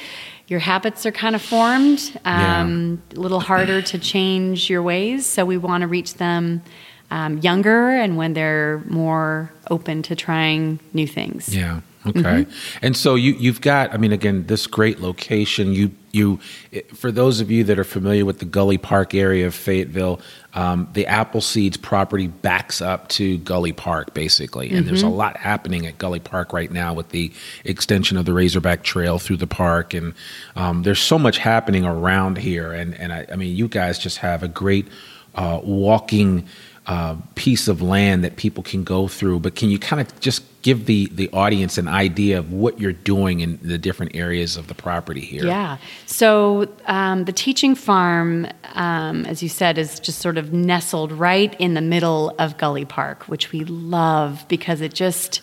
your 0.47 0.61
habits 0.61 1.05
are 1.05 1.13
kind 1.13 1.35
of 1.35 1.43
formed, 1.43 2.17
um, 2.25 3.03
a 3.17 3.21
little 3.21 3.41
harder 3.41 3.83
to 3.83 3.99
change 3.99 4.71
your 4.71 4.83
ways. 4.83 5.27
So 5.27 5.45
we 5.45 5.59
want 5.59 5.83
to 5.83 5.89
reach 5.89 6.15
them 6.15 6.63
um, 7.11 7.39
younger 7.39 7.91
and 7.91 8.17
when 8.17 8.33
they're 8.33 8.83
more 8.87 9.53
open 9.71 10.03
to 10.03 10.17
trying 10.17 10.79
new 10.93 11.07
things. 11.07 11.55
Yeah. 11.55 11.81
Okay. 12.07 12.21
Mm-hmm. 12.21 12.79
And 12.87 12.97
so 12.97 13.15
you 13.15 13.33
you've 13.35 13.61
got 13.61 13.93
I 13.93 13.97
mean 13.97 14.13
again 14.13 14.47
this 14.47 14.67
great 14.67 15.01
location 15.01 15.73
you 15.73 15.91
you 16.13 16.39
for 16.95 17.11
those 17.13 17.41
of 17.41 17.51
you 17.51 17.65
that 17.65 17.79
are 17.79 17.85
familiar 17.85 18.25
with 18.25 18.39
the 18.39 18.45
Gulley 18.45 18.79
Park 18.79 19.15
area 19.15 19.47
of 19.47 19.55
Fayetteville 19.55 20.21
um, 20.55 20.89
the 20.95 21.07
Apple 21.07 21.41
Seeds 21.41 21.77
property 21.77 22.29
backs 22.29 22.81
up 22.81 23.09
to 23.11 23.39
Gulley 23.39 23.73
Park 23.73 24.15
basically 24.15 24.73
and 24.73 24.87
there's 24.87 25.03
a 25.03 25.07
Mm-hmm. 25.07 25.17
lot 25.17 25.37
happening 25.37 25.87
at 25.87 25.99
Gulley 25.99 26.21
Park 26.21 26.53
right 26.53 26.71
now 26.71 26.95
with 26.95 27.09
the 27.11 27.33
extension 27.65 28.17
of 28.17 28.25
the 28.25 28.33
Razorback 28.33 28.83
Trail 28.83 29.19
through 29.19 29.39
the 29.39 29.47
park 29.47 29.93
and 29.95 30.15
um, 30.55 30.83
there's 30.85 31.01
so 31.01 31.19
much 31.19 31.39
happening 31.39 31.85
around 31.85 32.39
here 32.39 32.73
and 32.73 32.95
and 32.95 33.13
I, 33.13 33.27
I 33.33 33.37
mean 33.37 33.57
you 33.57 33.69
guys 33.69 33.99
just 33.99 34.19
have 34.19 34.43
a 34.43 34.49
great 34.49 34.87
uh, 35.35 35.61
walking 35.63 36.47
uh, 36.87 37.17
piece 37.35 37.67
of 37.67 37.83
land 37.83 38.23
that 38.23 38.37
people 38.37 38.63
can 38.63 38.85
go 38.85 39.09
through. 39.09 39.41
But 39.41 39.57
can 39.57 39.71
you 39.71 39.79
kind 39.79 40.01
of 40.01 40.21
just 40.21 40.45
give 40.63 40.87
the 40.87 41.07
the 41.13 41.29
audience 41.33 41.79
an 41.79 41.89
idea 41.89 42.39
of 42.39 42.53
what 42.53 42.81
you're 42.81 42.93
doing 42.93 43.41
in 43.41 43.59
the 43.63 43.79
different 43.79 44.15
areas 44.15 44.57
of 44.57 44.69
the 44.69 44.75
property 44.75 45.21
here? 45.21 45.47
Yeah. 45.47 45.79
So 46.07 46.69
um, 46.87 47.25
the 47.25 47.33
teaching 47.33 47.75
farm, 47.75 48.47
um, 48.75 49.27
as 49.27 49.43
you 49.43 49.49
said, 49.49 49.79
is 49.79 49.99
just 49.99 50.21
sort 50.21 50.39
of 50.39 50.53
nestled 50.53 51.11
right 51.11 51.55
in 51.61 51.75
the 51.75 51.81
middle 51.81 52.35
of 52.39 52.57
Gulley 52.57 52.85
Park, 52.85 53.25
which 53.25 53.51
we 53.51 53.65
love 53.65 54.45
because 54.49 54.81
it 54.81 54.95
just 54.95 55.41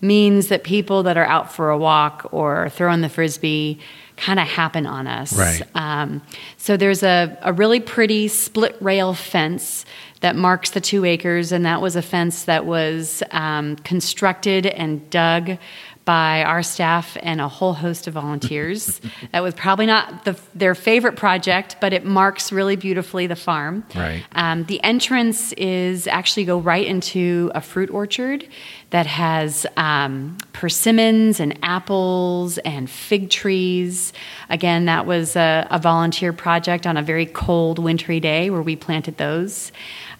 means 0.00 0.48
that 0.48 0.64
people 0.64 1.02
that 1.04 1.16
are 1.16 1.26
out 1.26 1.52
for 1.52 1.70
a 1.70 1.78
walk 1.78 2.26
or 2.32 2.68
throwing 2.70 3.02
the 3.02 3.08
frisbee 3.08 3.78
kind 4.20 4.38
of 4.38 4.46
happen 4.46 4.86
on 4.86 5.06
us. 5.06 5.32
Right. 5.32 5.62
Um, 5.74 6.22
so 6.58 6.76
there's 6.76 7.02
a, 7.02 7.36
a 7.42 7.52
really 7.52 7.80
pretty 7.80 8.28
split 8.28 8.76
rail 8.80 9.14
fence 9.14 9.84
that 10.20 10.36
marks 10.36 10.70
the 10.70 10.80
two 10.80 11.06
acres, 11.06 11.50
and 11.50 11.64
that 11.64 11.80
was 11.80 11.96
a 11.96 12.02
fence 12.02 12.44
that 12.44 12.66
was 12.66 13.22
um, 13.30 13.76
constructed 13.76 14.66
and 14.66 15.08
dug 15.08 15.56
by 16.04 16.42
our 16.42 16.62
staff 16.62 17.16
and 17.20 17.40
a 17.40 17.48
whole 17.48 17.74
host 17.74 18.06
of 18.06 18.14
volunteers. 18.14 19.00
that 19.32 19.42
was 19.42 19.54
probably 19.54 19.86
not 19.86 20.24
the, 20.24 20.38
their 20.54 20.74
favorite 20.74 21.16
project, 21.16 21.76
but 21.80 21.92
it 21.92 22.04
marks 22.04 22.50
really 22.50 22.76
beautifully 22.76 23.26
the 23.26 23.36
farm. 23.36 23.84
Right. 23.94 24.24
Um, 24.32 24.64
the 24.64 24.82
entrance 24.82 25.52
is 25.52 26.06
actually 26.06 26.44
go 26.44 26.58
right 26.58 26.86
into 26.86 27.50
a 27.54 27.60
fruit 27.60 27.90
orchard 27.90 28.46
that 28.90 29.06
has 29.06 29.66
um, 29.76 30.36
persimmons 30.52 31.38
and 31.38 31.58
apples 31.62 32.58
and 32.58 32.90
fig 32.90 33.30
trees. 33.30 34.12
Again, 34.48 34.86
that 34.86 35.06
was 35.06 35.36
a, 35.36 35.66
a 35.70 35.78
volunteer 35.78 36.32
project 36.32 36.86
on 36.86 36.96
a 36.96 37.02
very 37.02 37.26
cold, 37.26 37.78
wintry 37.78 38.20
day 38.20 38.50
where 38.50 38.62
we 38.62 38.74
planted 38.74 39.16
those. 39.16 39.70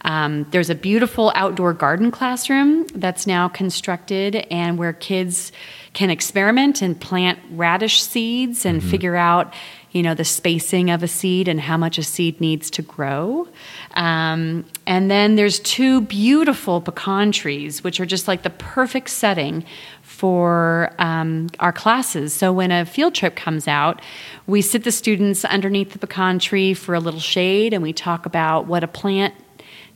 Um, 0.03 0.47
there's 0.51 0.71
a 0.71 0.75
beautiful 0.75 1.33
outdoor 1.35 1.73
garden 1.75 2.11
classroom 2.11 2.87
that's 2.89 3.27
now 3.27 3.49
constructed 3.49 4.37
and 4.51 4.79
where 4.79 4.93
kids 4.93 5.53
can 5.93 6.09
experiment 6.09 6.83
and 6.83 6.99
plant 7.01 7.39
radish 7.51 8.03
seeds 8.03 8.65
and 8.65 8.83
figure 8.83 9.17
out 9.17 9.53
you 9.91 10.05
know 10.05 10.15
the 10.15 10.25
spacing 10.25 10.89
of 10.89 11.03
a 11.03 11.09
seed 11.09 11.49
and 11.49 11.61
how 11.61 11.77
much 11.77 11.99
a 11.99 12.03
seed 12.05 12.41
needs 12.41 12.71
to 12.71 12.83
grow. 12.83 13.49
Um, 13.95 14.65
and 14.87 15.11
then 15.11 15.35
there's 15.35 15.59
two 15.59 16.03
beautiful 16.03 16.81
pecan 16.81 17.33
trees 17.33 17.83
which 17.83 17.99
are 17.99 18.07
just 18.07 18.29
like 18.29 18.43
the 18.43 18.51
perfect 18.51 19.11
setting 19.11 19.65
for 20.03 20.93
um, 20.99 21.49
our 21.59 21.73
classes. 21.73 22.33
So 22.33 22.53
when 22.53 22.71
a 22.71 22.85
field 22.85 23.15
trip 23.17 23.35
comes 23.35 23.67
out 23.67 24.01
we 24.47 24.63
sit 24.63 24.85
the 24.85 24.93
students 24.93 25.45
underneath 25.45 25.93
the 25.93 25.99
pecan 25.99 26.39
tree 26.39 26.73
for 26.73 26.95
a 26.95 27.01
little 27.01 27.21
shade 27.21 27.75
and 27.75 27.83
we 27.83 27.93
talk 27.93 28.27
about 28.27 28.67
what 28.67 28.85
a 28.85 28.89
plant 28.89 29.35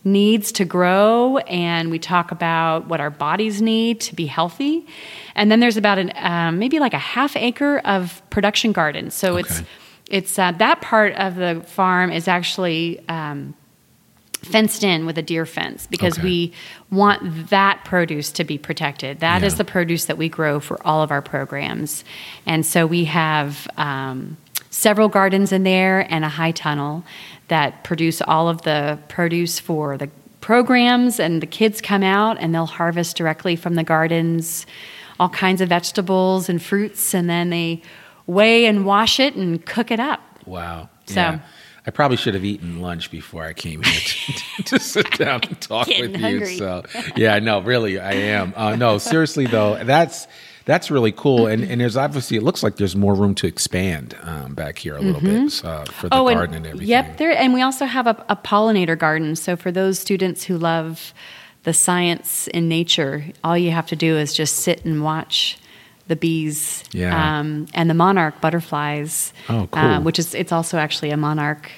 needs 0.04 0.52
to 0.52 0.64
grow 0.64 1.38
and 1.38 1.90
we 1.90 1.98
talk 1.98 2.30
about 2.30 2.86
what 2.88 3.00
our 3.00 3.10
bodies 3.10 3.62
need 3.62 4.00
to 4.00 4.14
be 4.14 4.26
healthy 4.26 4.86
and 5.34 5.50
then 5.50 5.60
there's 5.60 5.78
about 5.78 5.98
an 5.98 6.12
um, 6.16 6.58
maybe 6.58 6.78
like 6.78 6.92
a 6.94 6.98
half 6.98 7.34
acre 7.36 7.78
of 7.86 8.22
production 8.30 8.70
garden 8.72 9.10
so 9.10 9.36
it's 9.36 9.60
Okay. 9.60 9.66
it's 10.10 10.38
uh, 10.38 10.52
that 10.52 10.80
part 10.82 11.14
of 11.14 11.36
the 11.36 11.62
farm 11.66 12.12
is 12.12 12.28
actually 12.28 13.00
um, 13.08 13.54
fenced 14.42 14.84
in 14.84 15.06
with 15.06 15.16
a 15.16 15.22
deer 15.22 15.46
fence 15.46 15.86
because 15.86 16.18
Okay. 16.18 16.28
we 16.28 16.52
want 16.90 17.48
that 17.48 17.82
produce 17.86 18.30
to 18.32 18.44
be 18.44 18.58
protected. 18.58 19.20
That 19.20 19.42
is 19.42 19.54
Yeah. 19.54 19.58
the 19.58 19.64
produce 19.64 20.04
that 20.04 20.18
we 20.18 20.28
grow 20.28 20.60
for 20.60 20.78
all 20.86 21.02
of 21.02 21.10
our 21.10 21.22
programs. 21.22 22.04
And 22.44 22.66
so 22.66 22.86
we 22.86 23.04
have 23.06 23.66
um, 23.78 24.36
several 24.74 25.08
gardens 25.08 25.52
in 25.52 25.62
there 25.62 26.00
and 26.12 26.24
a 26.24 26.28
high 26.28 26.50
tunnel 26.50 27.04
that 27.48 27.84
produce 27.84 28.20
all 28.20 28.48
of 28.48 28.62
the 28.62 28.98
produce 29.08 29.60
for 29.60 29.96
the 29.96 30.08
programs. 30.40 31.20
And 31.20 31.40
the 31.40 31.46
kids 31.46 31.80
come 31.80 32.02
out 32.02 32.38
and 32.40 32.54
they'll 32.54 32.66
harvest 32.66 33.16
directly 33.16 33.56
from 33.56 33.74
the 33.76 33.84
gardens 33.84 34.66
all 35.20 35.28
kinds 35.28 35.60
of 35.60 35.68
vegetables 35.68 36.48
and 36.48 36.60
fruits. 36.60 37.14
And 37.14 37.30
then 37.30 37.50
they 37.50 37.82
weigh 38.26 38.66
and 38.66 38.84
wash 38.84 39.20
it 39.20 39.36
and 39.36 39.64
cook 39.64 39.90
it 39.92 40.00
up. 40.00 40.20
Wow. 40.44 40.88
So- 41.06 41.14
yeah. 41.20 41.38
I 41.86 41.90
probably 41.90 42.16
should 42.16 42.32
have 42.32 42.46
eaten 42.46 42.80
lunch 42.80 43.10
before 43.10 43.44
I 43.44 43.52
came 43.52 43.82
here 43.82 44.00
to, 44.00 44.62
to 44.64 44.78
sit 44.80 45.10
down 45.18 45.40
and 45.44 45.60
talk 45.60 45.86
with 45.86 46.16
hungry. 46.16 46.52
you. 46.52 46.58
So, 46.58 46.82
yeah, 47.14 47.38
no, 47.40 47.60
really, 47.60 48.00
I 48.00 48.12
am. 48.12 48.54
Uh, 48.56 48.74
no, 48.74 48.96
seriously 48.96 49.44
though, 49.46 49.84
that's 49.84 50.26
that's 50.64 50.90
really 50.90 51.12
cool. 51.12 51.46
And 51.46 51.62
and 51.62 51.80
there's 51.80 51.96
obviously 51.96 52.36
it 52.36 52.42
looks 52.42 52.62
like 52.62 52.76
there's 52.76 52.96
more 52.96 53.14
room 53.14 53.34
to 53.36 53.46
expand 53.46 54.16
um, 54.22 54.54
back 54.54 54.78
here 54.78 54.96
a 54.96 55.00
little 55.00 55.20
bit 55.20 55.64
uh, 55.64 55.84
for 55.84 56.08
the 56.08 56.16
garden 56.16 56.54
and, 56.54 56.66
everything. 56.66 56.88
Mm-hmm. 56.88 57.04
Oh, 57.04 57.08
Yep, 57.08 57.16
there, 57.18 57.30
and 57.36 57.52
we 57.52 57.62
also 57.62 57.84
have 57.84 58.06
a, 58.06 58.24
a 58.28 58.36
pollinator 58.36 58.98
garden. 58.98 59.36
So 59.36 59.56
for 59.56 59.70
those 59.70 59.98
students 59.98 60.44
who 60.44 60.56
love 60.58 61.12
the 61.64 61.72
science 61.72 62.46
in 62.48 62.68
nature. 62.68 63.24
All 63.42 63.58
you 63.58 63.72
have 63.72 63.86
to 63.88 63.96
do 63.96 64.16
is 64.16 64.32
just 64.32 64.56
sit 64.56 64.84
and 64.84 65.02
watch 65.02 65.58
the 66.06 66.16
bees 66.16 66.84
Yeah. 66.92 67.38
um, 67.40 67.66
and 67.74 67.88
the 67.90 67.94
monarch 67.94 68.40
butterflies. 68.40 69.32
Oh, 69.48 69.66
cool. 69.70 69.82
uh, 69.82 70.00
which 70.00 70.18
is 70.18 70.34
it's 70.34 70.52
also 70.52 70.78
actually 70.78 71.10
a 71.10 71.16
monarch 71.16 71.70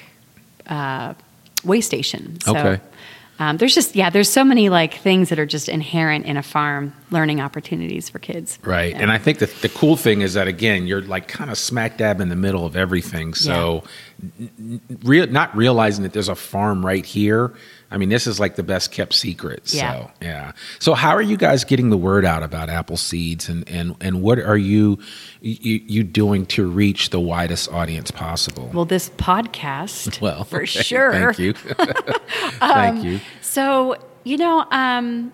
uh, 0.67 1.13
way 1.63 1.81
station. 1.81 2.39
So, 2.41 2.51
Okay. 2.51 2.81
Um, 3.39 3.57
there's 3.57 3.75
just 3.75 3.95
yeah, 3.95 4.09
there's 4.09 4.29
so 4.29 4.43
many 4.43 4.69
like 4.69 4.95
things 4.95 5.29
that 5.29 5.39
are 5.39 5.45
just 5.45 5.69
inherent 5.69 6.25
in 6.25 6.37
a 6.37 6.43
farm 6.43 6.93
learning 7.11 7.39
opportunities 7.39 8.09
for 8.09 8.19
kids. 8.19 8.57
Right. 8.63 8.91
Yeah. 8.91 9.01
And 9.01 9.11
I 9.11 9.17
think 9.17 9.39
that 9.39 9.53
the 9.61 9.69
cool 9.69 9.95
thing 9.95 10.21
is 10.21 10.33
that, 10.33 10.47
again, 10.47 10.87
you're 10.87 11.01
like 11.01 11.27
kind 11.27 11.51
of 11.51 11.57
smack 11.57 11.97
dab 11.97 12.19
in 12.19 12.29
the 12.29 12.35
middle 12.35 12.65
of 12.65 12.75
everything. 12.75 13.33
So, 13.33 13.83
real, 15.03 15.27
not 15.27 15.55
realizing 15.55 16.03
that 16.03 16.13
there's 16.13 16.29
a 16.29 16.35
farm 16.35 16.85
right 16.85 17.05
here. 17.05 17.53
I 17.89 17.97
mean, 17.97 18.09
this 18.09 18.27
is 18.27 18.39
like 18.39 18.55
the 18.55 18.63
best 18.63 18.91
kept 18.91 19.13
secret. 19.13 19.73
Yeah. 19.73 19.93
So, 19.93 20.11
yeah. 20.21 20.51
So, 20.79 20.93
how 20.93 21.11
are 21.11 21.21
you 21.21 21.37
guys 21.37 21.63
getting 21.63 21.89
the 21.89 21.97
word 21.97 22.25
out 22.25 22.43
about 22.43 22.69
apple 22.69 22.97
seeds 22.97 23.47
and, 23.47 23.67
and, 23.69 23.95
and 24.01 24.21
what 24.21 24.39
are 24.39 24.57
you, 24.57 24.99
you, 25.41 25.81
you 25.85 26.03
doing 26.03 26.45
to 26.47 26.67
reach 26.69 27.11
the 27.11 27.19
widest 27.19 27.71
audience 27.71 28.11
possible? 28.11 28.69
Well, 28.73 28.83
this 28.85 29.09
podcast, 29.11 30.19
Well, 30.21 30.43
for 30.43 30.57
okay, 30.57 30.65
sure. 30.65 31.11
Thank 31.13 31.39
you. 31.39 31.53
thank 32.59 33.03
you. 33.05 33.19
So, 33.41 33.95
you 34.25 34.35
know, 34.37 34.65
um, 34.71 35.31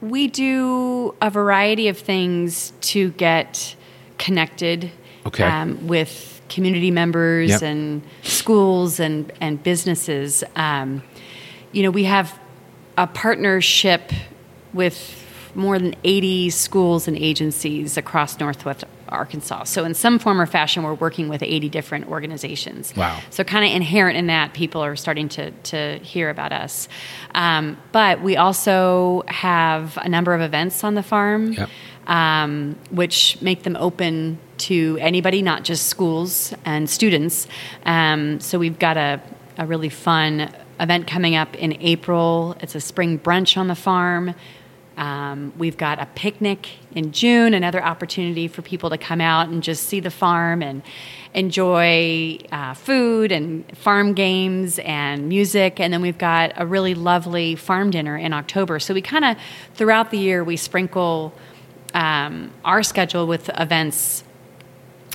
we 0.00 0.28
do 0.28 1.14
a 1.20 1.28
variety 1.30 1.88
of 1.88 1.98
things 1.98 2.72
to 2.80 3.10
get 3.12 3.76
connected 4.18 4.90
Okay. 5.26 5.44
um, 5.44 5.86
with 5.86 6.40
community 6.48 6.90
members 6.90 7.50
Yep. 7.50 7.62
and 7.62 8.02
schools 8.22 8.98
and, 9.00 9.32
and 9.40 9.62
businesses. 9.62 10.42
Um, 10.56 11.02
you 11.72 11.82
know, 11.82 11.90
we 11.90 12.04
have 12.04 12.38
a 12.96 13.06
partnership 13.06 14.12
with 14.72 15.18
more 15.54 15.78
than 15.78 15.94
80 16.04 16.50
schools 16.50 17.08
and 17.08 17.16
agencies 17.16 17.96
across 17.96 18.38
Northwest 18.40 18.84
Arkansas. 19.08 19.64
So, 19.64 19.84
in 19.84 19.92
some 19.92 20.18
form 20.18 20.40
or 20.40 20.46
fashion, 20.46 20.82
we're 20.82 20.94
working 20.94 21.28
with 21.28 21.42
80 21.42 21.68
different 21.68 22.08
organizations. 22.08 22.94
Wow. 22.96 23.20
So, 23.28 23.44
kind 23.44 23.64
of 23.64 23.70
inherent 23.72 24.16
in 24.16 24.28
that, 24.28 24.54
people 24.54 24.82
are 24.82 24.96
starting 24.96 25.28
to, 25.30 25.50
to 25.50 25.98
hear 25.98 26.30
about 26.30 26.52
us. 26.52 26.88
Um, 27.34 27.76
but 27.92 28.22
we 28.22 28.36
also 28.38 29.24
have 29.28 29.98
a 29.98 30.08
number 30.08 30.32
of 30.32 30.40
events 30.40 30.82
on 30.82 30.94
the 30.94 31.02
farm, 31.02 31.52
Yep. 31.52 31.68
um, 32.06 32.76
which 32.90 33.40
make 33.42 33.64
them 33.64 33.76
open 33.76 34.38
to 34.58 34.96
anybody, 35.00 35.42
not 35.42 35.64
just 35.64 35.88
schools 35.88 36.54
and 36.64 36.88
students. 36.88 37.46
Um, 37.84 38.40
so, 38.40 38.58
we've 38.58 38.78
got 38.78 38.96
a, 38.96 39.20
a 39.58 39.66
really 39.66 39.90
fun 39.90 40.50
event 40.82 41.06
coming 41.06 41.36
up 41.36 41.54
in 41.54 41.80
April. 41.80 42.56
It's 42.60 42.74
a 42.74 42.80
spring 42.80 43.18
brunch 43.18 43.56
on 43.56 43.68
the 43.68 43.74
farm. 43.74 44.34
Um, 44.96 45.54
we've 45.56 45.78
got 45.78 46.02
a 46.02 46.06
picnic 46.06 46.68
in 46.94 47.12
June, 47.12 47.54
another 47.54 47.82
opportunity 47.82 48.46
for 48.46 48.60
people 48.60 48.90
to 48.90 48.98
come 48.98 49.22
out 49.22 49.48
and 49.48 49.62
just 49.62 49.84
see 49.84 50.00
the 50.00 50.10
farm 50.10 50.62
and 50.62 50.82
enjoy 51.32 52.38
uh, 52.50 52.74
food 52.74 53.32
and 53.32 53.64
farm 53.78 54.12
games 54.12 54.78
and 54.80 55.28
music. 55.28 55.80
And 55.80 55.92
then 55.92 56.02
we've 56.02 56.18
got 56.18 56.52
a 56.56 56.66
really 56.66 56.94
lovely 56.94 57.56
farm 57.56 57.90
dinner 57.90 58.18
in 58.18 58.34
October. 58.34 58.78
So 58.80 58.92
we 58.92 59.00
kind 59.00 59.24
of, 59.24 59.38
throughout 59.74 60.10
the 60.10 60.18
year, 60.18 60.44
we 60.44 60.58
sprinkle 60.58 61.32
um, 61.94 62.52
our 62.64 62.82
schedule 62.82 63.26
with 63.26 63.48
events 63.58 64.24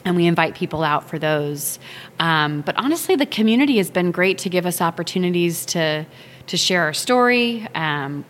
and 0.08 0.16
we 0.16 0.26
invite 0.26 0.56
people 0.56 0.84
out 0.84 1.10
for 1.10 1.20
those. 1.20 1.80
Um, 2.18 2.62
but 2.62 2.78
honestly, 2.78 3.18
the 3.18 3.26
community 3.26 3.78
has 3.78 3.92
been 3.92 4.12
great 4.12 4.38
to 4.40 4.50
give 4.50 4.66
us 4.66 4.82
opportunities 4.82 5.66
to 5.68 6.06
to 6.48 6.56
share 6.56 6.84
our 6.84 6.94
story. 6.94 7.68
Um, 7.76 8.24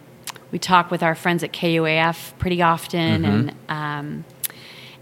we 0.51 0.57
talk 0.57 0.89
with 0.89 1.03
our 1.03 1.13
friends 1.13 1.43
at 1.43 1.53
KUAF 1.53 2.35
pretty 2.39 2.63
often, 2.63 3.25
and 3.25 3.55
um, 3.69 4.25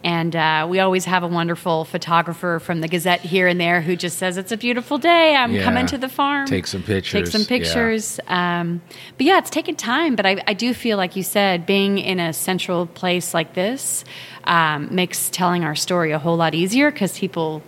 and 0.06 0.36
uh, 0.36 0.68
we 0.70 0.80
always 0.80 1.06
have 1.06 1.24
a 1.24 1.28
wonderful 1.28 1.84
photographer 1.84 2.60
from 2.60 2.80
the 2.82 2.88
Gazette 2.88 3.22
here 3.22 3.48
and 3.48 3.60
there 3.60 3.82
who 3.82 3.96
just 3.96 4.20
says 4.20 4.38
it's 4.38 4.52
a 4.52 4.58
beautiful 4.58 5.00
day. 5.00 5.36
I'm 5.36 5.52
Yeah. 5.54 5.64
coming 5.64 5.88
to 5.88 5.98
the 5.98 6.08
farm. 6.08 6.46
Take 6.46 6.68
some 6.68 6.84
pictures. 6.84 7.12
Take 7.12 7.24
pictures. 7.26 7.32
some 7.32 7.42
Yeah. 7.42 7.58
pictures. 7.58 8.20
Um, 8.28 8.82
but 9.18 9.26
yeah, 9.26 9.40
it's 9.40 9.50
taken 9.50 9.76
time. 9.76 10.16
But 10.16 10.28
I, 10.28 10.44
I 10.48 10.54
do 10.54 10.76
feel 10.76 10.98
like 10.98 11.16
you 11.16 11.24
said, 11.24 11.66
being 11.66 11.98
in 11.98 12.20
a 12.20 12.34
central 12.34 12.86
place 12.86 13.34
like 13.34 13.56
this 13.56 14.06
um, 14.44 14.90
makes 14.94 15.30
telling 15.32 15.64
our 15.64 15.76
story 15.76 16.12
a 16.12 16.20
whole 16.20 16.38
lot 16.38 16.54
easier 16.54 16.92
because 16.92 17.18
people 17.18 17.64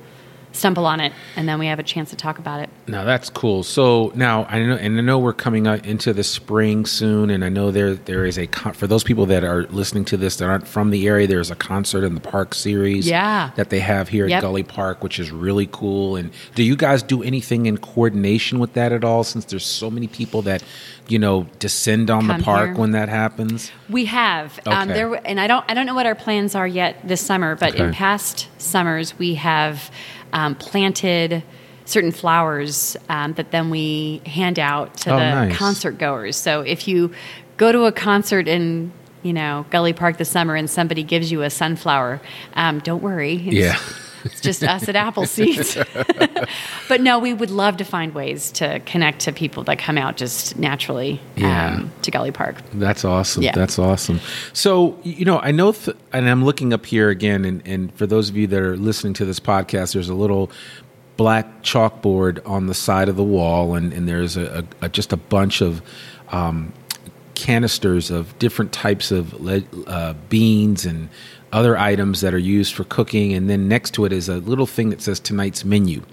stumble 0.58 0.86
on 0.86 1.00
it, 1.00 1.14
and 1.36 1.48
then 1.48 1.60
we 1.60 1.68
have 1.68 1.80
a 1.80 1.84
chance 1.84 2.10
to 2.10 2.16
talk 2.16 2.40
about 2.40 2.60
it. 2.62 2.70
Now 2.88 3.04
that's 3.04 3.30
cool. 3.30 3.64
So 3.64 4.12
now 4.16 4.46
I 4.46 4.60
know, 4.60 4.76
and 4.76 4.98
I 4.98 5.02
know 5.02 5.20
we're 5.20 5.34
coming 5.34 5.68
out 5.68 5.86
into 5.86 6.14
the 6.14 6.24
spring 6.24 6.86
soon, 6.86 7.30
and 7.30 7.44
I 7.46 7.50
know 7.50 7.72
there 7.72 7.94
there 7.94 8.26
is 8.26 8.38
a 8.38 8.48
con- 8.48 8.74
for 8.74 8.88
those 8.88 9.04
people 9.04 9.26
that 9.28 9.44
are 9.44 9.64
listening 9.68 10.06
to 10.06 10.18
this 10.18 10.38
that 10.38 10.46
aren't 10.50 10.68
from 10.68 10.90
the 10.90 11.08
area. 11.08 11.28
There's 11.28 11.52
a 11.52 11.56
concert 11.56 12.04
in 12.04 12.16
the 12.16 12.22
park 12.22 12.54
series, 12.54 13.08
Yeah. 13.08 13.52
that 13.56 13.70
they 13.70 13.80
have 13.80 14.10
here 14.10 14.28
Yep. 14.28 14.38
at 14.38 14.42
Gulley 14.42 14.64
Park, 14.64 15.04
which 15.04 15.20
is 15.20 15.32
really 15.32 15.68
cool. 15.72 16.16
And 16.16 16.32
do 16.56 16.64
you 16.64 16.76
guys 16.76 17.04
do 17.04 17.22
anything 17.24 17.66
in 17.66 17.78
coordination 17.78 18.60
with 18.60 18.74
that 18.74 18.92
at 18.92 19.04
all? 19.04 19.24
Since 19.24 19.46
there's 19.46 19.66
so 19.66 19.90
many 19.92 20.08
people 20.08 20.42
that 20.44 20.64
you 21.10 21.20
know 21.20 21.46
descend 21.60 22.10
on 22.10 22.28
Come 22.28 22.38
the 22.40 22.44
park 22.44 22.70
here. 22.70 22.78
when 22.78 22.92
that 22.92 23.08
happens. 23.10 23.72
We 23.90 24.06
have, 24.06 24.60
um, 24.66 24.90
there, 24.90 25.14
and 25.26 25.40
I 25.40 25.48
don't, 25.48 25.64
I 25.70 25.74
don't 25.74 25.86
know 25.86 25.96
what 25.96 26.06
our 26.06 26.16
plans 26.16 26.54
are 26.56 26.68
yet 26.68 26.98
this 27.08 27.22
summer, 27.22 27.56
but 27.56 27.76
in 27.76 27.94
past 27.94 28.48
summers 28.58 29.18
we 29.18 29.36
have 29.36 29.90
um, 30.38 30.54
planted 30.56 31.44
certain 31.86 32.12
flowers 32.12 32.96
um, 33.10 33.34
that 33.34 33.52
then 33.52 33.70
we 33.70 34.22
hand 34.26 34.60
out 34.60 34.96
to 34.98 35.10
Oh, 35.14 35.18
the 35.18 35.30
nice. 35.48 35.58
concert 35.58 35.98
goers. 35.98 36.36
So 36.36 36.62
if 36.62 36.88
you 36.88 37.12
go 37.58 37.72
to 37.72 37.86
a 37.86 37.92
concert 37.92 38.48
in 38.48 38.92
you 39.24 39.34
know 39.34 39.66
Gulley 39.72 39.94
Park 39.94 40.18
this 40.18 40.30
summer 40.30 40.56
and 40.56 40.70
somebody 40.70 41.04
gives 41.04 41.32
you 41.32 41.42
a 41.44 41.50
sunflower, 41.50 42.22
um, 42.56 42.80
don't 42.80 43.02
worry. 43.02 43.36
It's, 43.36 43.56
Yeah. 43.56 43.80
It's 44.24 44.42
just 44.42 44.64
us 44.64 44.88
at 44.90 44.96
Apple 44.96 45.26
Seeds. 45.26 45.78
but 46.90 47.02
no, 47.02 47.20
we 47.20 47.34
would 47.34 47.52
love 47.52 47.78
to 47.78 47.84
find 47.86 48.14
ways 48.14 48.52
to 48.54 48.80
connect 48.82 49.22
to 49.22 49.32
people 49.32 49.64
that 49.66 49.80
come 49.80 49.98
out 49.98 50.18
just 50.18 50.58
naturally 50.58 51.20
Yeah. 51.36 51.76
um, 51.76 51.92
to 52.04 52.12
Gulley 52.12 52.32
Park. 52.32 52.58
That's 52.74 53.06
awesome. 53.06 53.44
Yeah. 53.44 53.54
That's 53.54 53.78
awesome. 53.80 54.20
So, 54.54 54.98
you 55.04 55.26
know, 55.26 55.40
I 55.40 55.52
know, 55.52 55.72
th- 55.72 55.98
and 56.14 56.30
I'm 56.30 56.44
looking 56.44 56.74
up 56.74 56.86
here 56.86 57.10
again, 57.10 57.46
and, 57.46 57.62
and 57.66 57.94
for 57.96 58.06
those 58.08 58.30
of 58.30 58.36
you 58.38 58.48
that 58.48 58.60
are 58.60 58.78
listening 58.78 59.14
to 59.16 59.26
this 59.26 59.40
podcast, 59.40 59.94
there's 59.94 60.10
a 60.10 60.14
little 60.16 60.52
black 61.16 61.64
chalkboard 61.64 62.48
on 62.48 62.68
the 62.68 62.74
side 62.76 63.10
of 63.10 63.16
the 63.16 63.24
wall, 63.24 63.76
and, 63.76 63.92
and 63.94 64.08
there's 64.08 64.38
a, 64.38 64.66
a, 64.82 64.86
a 64.86 64.90
just 64.90 65.12
a 65.14 65.18
bunch 65.18 65.62
of 65.62 65.82
um, 66.30 66.72
canisters 67.36 68.10
of 68.12 68.38
different 68.40 68.72
types 68.72 69.12
of 69.12 69.34
le- 69.42 69.64
uh, 69.88 70.14
beans 70.30 70.86
and 70.86 71.10
other 71.52 71.78
items 71.78 72.22
that 72.22 72.34
are 72.34 72.40
used 72.40 72.74
for 72.74 72.84
cooking. 72.84 73.34
And 73.34 73.50
then 73.50 73.68
next 73.68 73.92
to 73.96 74.06
it 74.06 74.14
is 74.14 74.30
a 74.30 74.38
little 74.38 74.68
thing 74.68 74.90
that 74.90 75.02
says 75.02 75.20
tonight's 75.20 75.64
menu. 75.64 76.04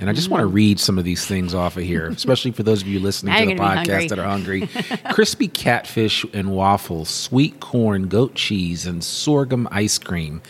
And 0.00 0.08
I 0.08 0.14
just 0.14 0.30
want 0.30 0.40
to 0.40 0.46
read 0.46 0.80
some 0.80 0.98
of 0.98 1.04
these 1.04 1.26
things 1.26 1.54
off 1.54 1.76
of 1.76 1.82
here, 1.82 2.08
especially 2.08 2.52
for 2.52 2.62
those 2.62 2.80
of 2.80 2.88
you 2.88 2.98
listening 2.98 3.34
to 3.34 3.40
the 3.40 3.48
you're 3.50 3.58
gonna 3.58 3.82
be 3.82 3.90
podcast 3.90 4.08
that 4.08 4.18
are 4.18 4.24
hungry. 4.24 4.66
Crispy 5.12 5.48
catfish 5.48 6.24
and 6.32 6.52
waffles, 6.52 7.10
sweet 7.10 7.60
corn, 7.60 8.08
goat 8.08 8.34
cheese, 8.34 8.86
and 8.86 9.04
sorghum 9.04 9.68
ice 9.70 9.98
cream. 9.98 10.40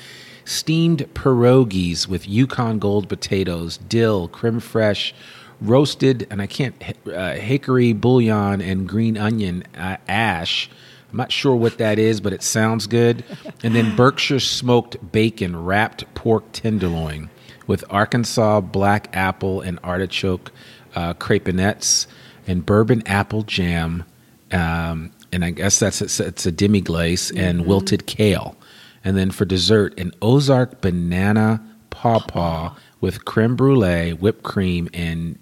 Steamed 0.44 1.00
pierogies 1.14 2.06
with 2.06 2.28
Yukon 2.28 2.78
Gold 2.78 3.08
potatoes, 3.08 3.78
dill, 3.78 4.28
creme 4.28 4.60
fraiche, 4.60 5.12
roasted, 5.60 6.26
and 6.30 6.40
I 6.42 6.46
can't, 6.46 6.74
uh, 7.06 7.34
hickory 7.34 7.92
bouillon 7.92 8.60
and 8.60 8.88
green 8.88 9.16
onion 9.16 9.64
uh, 9.76 9.96
ash. 10.08 10.68
I'm 11.12 11.18
not 11.18 11.30
sure 11.30 11.54
what 11.54 11.76
that 11.76 11.98
is, 11.98 12.22
but 12.22 12.32
it 12.32 12.42
sounds 12.42 12.86
good. 12.86 13.22
And 13.62 13.74
then 13.74 13.94
Berkshire 13.94 14.40
smoked 14.40 15.12
bacon 15.12 15.62
wrapped 15.62 16.12
pork 16.14 16.44
tenderloin 16.52 17.28
with 17.66 17.84
Arkansas 17.90 18.62
black 18.62 19.14
apple 19.14 19.60
and 19.60 19.78
artichoke 19.84 20.50
uh, 20.94 21.12
crepinettes 21.14 22.06
and 22.46 22.64
bourbon 22.64 23.02
apple 23.06 23.42
jam. 23.42 24.04
Um, 24.50 25.12
and 25.32 25.44
I 25.44 25.50
guess 25.50 25.78
that's 25.78 26.00
it's, 26.00 26.18
it's 26.18 26.46
a 26.46 26.52
demi 26.52 26.80
glace 26.80 27.30
and 27.30 27.66
wilted 27.66 28.06
kale. 28.06 28.56
And 29.04 29.16
then 29.16 29.30
for 29.30 29.44
dessert, 29.44 29.98
an 29.98 30.12
Ozark 30.22 30.80
banana 30.80 31.62
pawpaw 31.90 32.74
with 33.00 33.24
creme 33.24 33.56
brulee, 33.56 34.12
whipped 34.12 34.44
cream, 34.44 34.88
and 34.94 35.38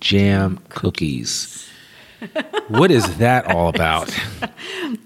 jam 0.00 0.60
cookies. 0.68 1.68
What 2.68 2.90
is 2.90 3.18
that 3.18 3.46
all 3.46 3.68
about? 3.68 4.16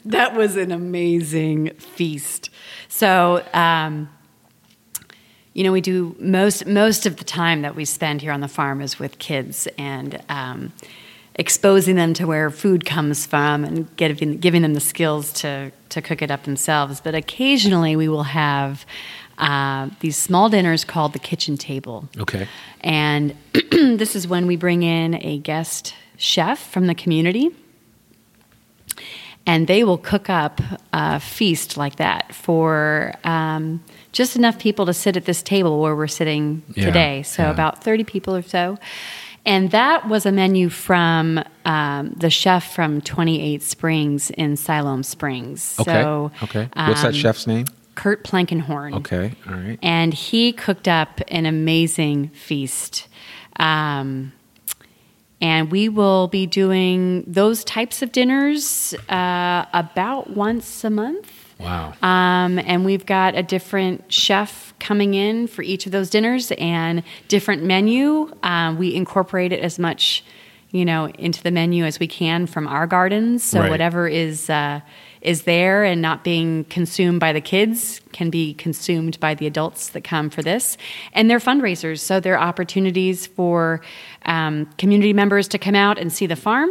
That 0.04 0.34
was 0.34 0.56
an 0.56 0.72
amazing 0.72 1.70
feast. 1.74 2.50
So, 2.88 3.44
um, 3.54 4.08
you 5.54 5.64
know, 5.64 5.72
we 5.72 5.80
do 5.80 6.16
most 6.18 6.66
most 6.66 7.06
of 7.06 7.16
the 7.16 7.24
time 7.24 7.62
that 7.62 7.74
we 7.76 7.84
spend 7.84 8.20
here 8.20 8.32
on 8.32 8.40
the 8.40 8.48
farm 8.48 8.80
is 8.80 8.98
with 8.98 9.18
kids 9.18 9.68
and 9.78 10.22
um, 10.28 10.72
exposing 11.36 11.96
them 11.96 12.12
to 12.14 12.26
where 12.26 12.50
food 12.50 12.84
comes 12.84 13.24
from 13.24 13.64
and 13.64 13.94
giving 13.96 14.38
giving 14.38 14.62
them 14.62 14.74
the 14.74 14.80
skills 14.80 15.32
to 15.34 15.72
to 15.90 16.02
cook 16.02 16.22
it 16.22 16.30
up 16.30 16.44
themselves. 16.44 17.00
But 17.00 17.14
occasionally, 17.14 17.96
we 17.96 18.08
will 18.08 18.24
have 18.24 18.84
uh, 19.38 19.88
these 20.00 20.16
small 20.16 20.48
dinners 20.48 20.84
called 20.84 21.12
the 21.12 21.18
kitchen 21.18 21.56
table. 21.56 22.08
Okay. 22.18 22.46
And 22.82 23.34
this 23.72 24.14
is 24.14 24.28
when 24.28 24.46
we 24.46 24.56
bring 24.56 24.82
in 24.82 25.14
a 25.14 25.38
guest 25.38 25.94
chef 26.20 26.70
from 26.70 26.86
the 26.86 26.94
community. 26.94 27.50
and 29.46 29.66
they 29.66 29.82
will 29.84 29.96
cook 29.98 30.28
up 30.28 30.60
a 30.92 31.18
feast 31.18 31.76
like 31.78 31.96
that 31.96 32.34
for 32.34 33.14
um, 33.24 33.82
just 34.12 34.36
enough 34.36 34.58
people 34.58 34.84
to 34.86 34.92
sit 34.92 35.16
at 35.16 35.24
this 35.24 35.42
table 35.42 35.80
where 35.80 35.96
we're 35.96 36.06
sitting 36.06 36.62
Yeah, 36.74 36.84
today. 36.86 37.22
So 37.22 37.42
yeah. 37.44 37.50
about 37.50 37.82
30 37.82 38.04
people 38.04 38.36
or 38.36 38.42
so. 38.42 38.76
And 39.46 39.70
that 39.70 40.06
was 40.08 40.26
a 40.26 40.32
menu 40.32 40.68
from 40.68 41.42
um, 41.64 42.10
the 42.10 42.28
chef 42.28 42.74
from 42.74 43.00
28 43.00 43.62
Springs 43.62 44.30
in 44.30 44.56
Siloam 44.58 45.02
Springs. 45.02 45.76
Okay. 45.80 46.02
So, 46.02 46.30
okay. 46.42 46.68
What's 46.76 47.00
that 47.02 47.08
um, 47.08 47.12
chef's 47.14 47.46
name? 47.46 47.64
Kurt 47.94 48.22
Plankenhorn. 48.24 48.94
Okay. 48.98 49.32
All 49.48 49.54
right. 49.54 49.78
And 49.82 50.12
he 50.12 50.52
cooked 50.52 50.86
up 50.86 51.22
an 51.28 51.46
amazing 51.46 52.28
feast. 52.28 53.08
Um, 53.56 54.32
and 55.40 55.70
we 55.70 55.88
will 55.88 56.28
be 56.28 56.46
doing 56.46 57.24
those 57.26 57.64
types 57.64 58.02
of 58.02 58.12
dinners 58.12 58.94
uh, 59.08 59.64
about 59.72 60.30
once 60.30 60.84
a 60.84 60.90
month. 60.90 61.32
Wow. 61.58 61.92
Um, 62.02 62.58
and 62.58 62.84
we've 62.84 63.04
got 63.04 63.34
a 63.34 63.42
different 63.42 64.10
chef 64.12 64.72
coming 64.78 65.12
in 65.14 65.46
for 65.46 65.62
each 65.62 65.84
of 65.86 65.92
those 65.92 66.08
dinners 66.08 66.52
and 66.52 67.02
different 67.28 67.62
menu. 67.64 68.32
Um, 68.42 68.78
we 68.78 68.94
incorporate 68.94 69.52
it 69.52 69.60
as 69.60 69.78
much, 69.78 70.24
you 70.70 70.84
know, 70.86 71.08
into 71.18 71.42
the 71.42 71.50
menu 71.50 71.84
as 71.84 72.00
we 72.00 72.06
can 72.06 72.46
from 72.46 72.66
our 72.66 72.86
gardens. 72.86 73.42
So 73.42 73.60
Right. 73.60 73.70
whatever 73.70 74.08
is 74.08 74.48
uh, 74.48 74.80
is 75.20 75.42
there 75.42 75.84
and 75.84 76.00
not 76.00 76.24
being 76.24 76.64
consumed 76.64 77.20
by 77.20 77.32
the 77.32 77.40
kids 77.40 78.00
can 78.12 78.30
be 78.30 78.54
consumed 78.54 79.20
by 79.20 79.34
the 79.34 79.46
adults 79.46 79.90
that 79.90 80.02
come 80.02 80.30
for 80.30 80.42
this. 80.42 80.78
And 81.12 81.30
they're 81.30 81.38
fundraisers, 81.38 82.00
so 82.00 82.20
they're 82.20 82.40
opportunities 82.40 83.26
for 83.26 83.82
um, 84.24 84.66
community 84.78 85.12
members 85.12 85.48
to 85.48 85.58
come 85.58 85.74
out 85.74 85.98
and 85.98 86.12
see 86.12 86.26
the 86.26 86.36
farm 86.36 86.70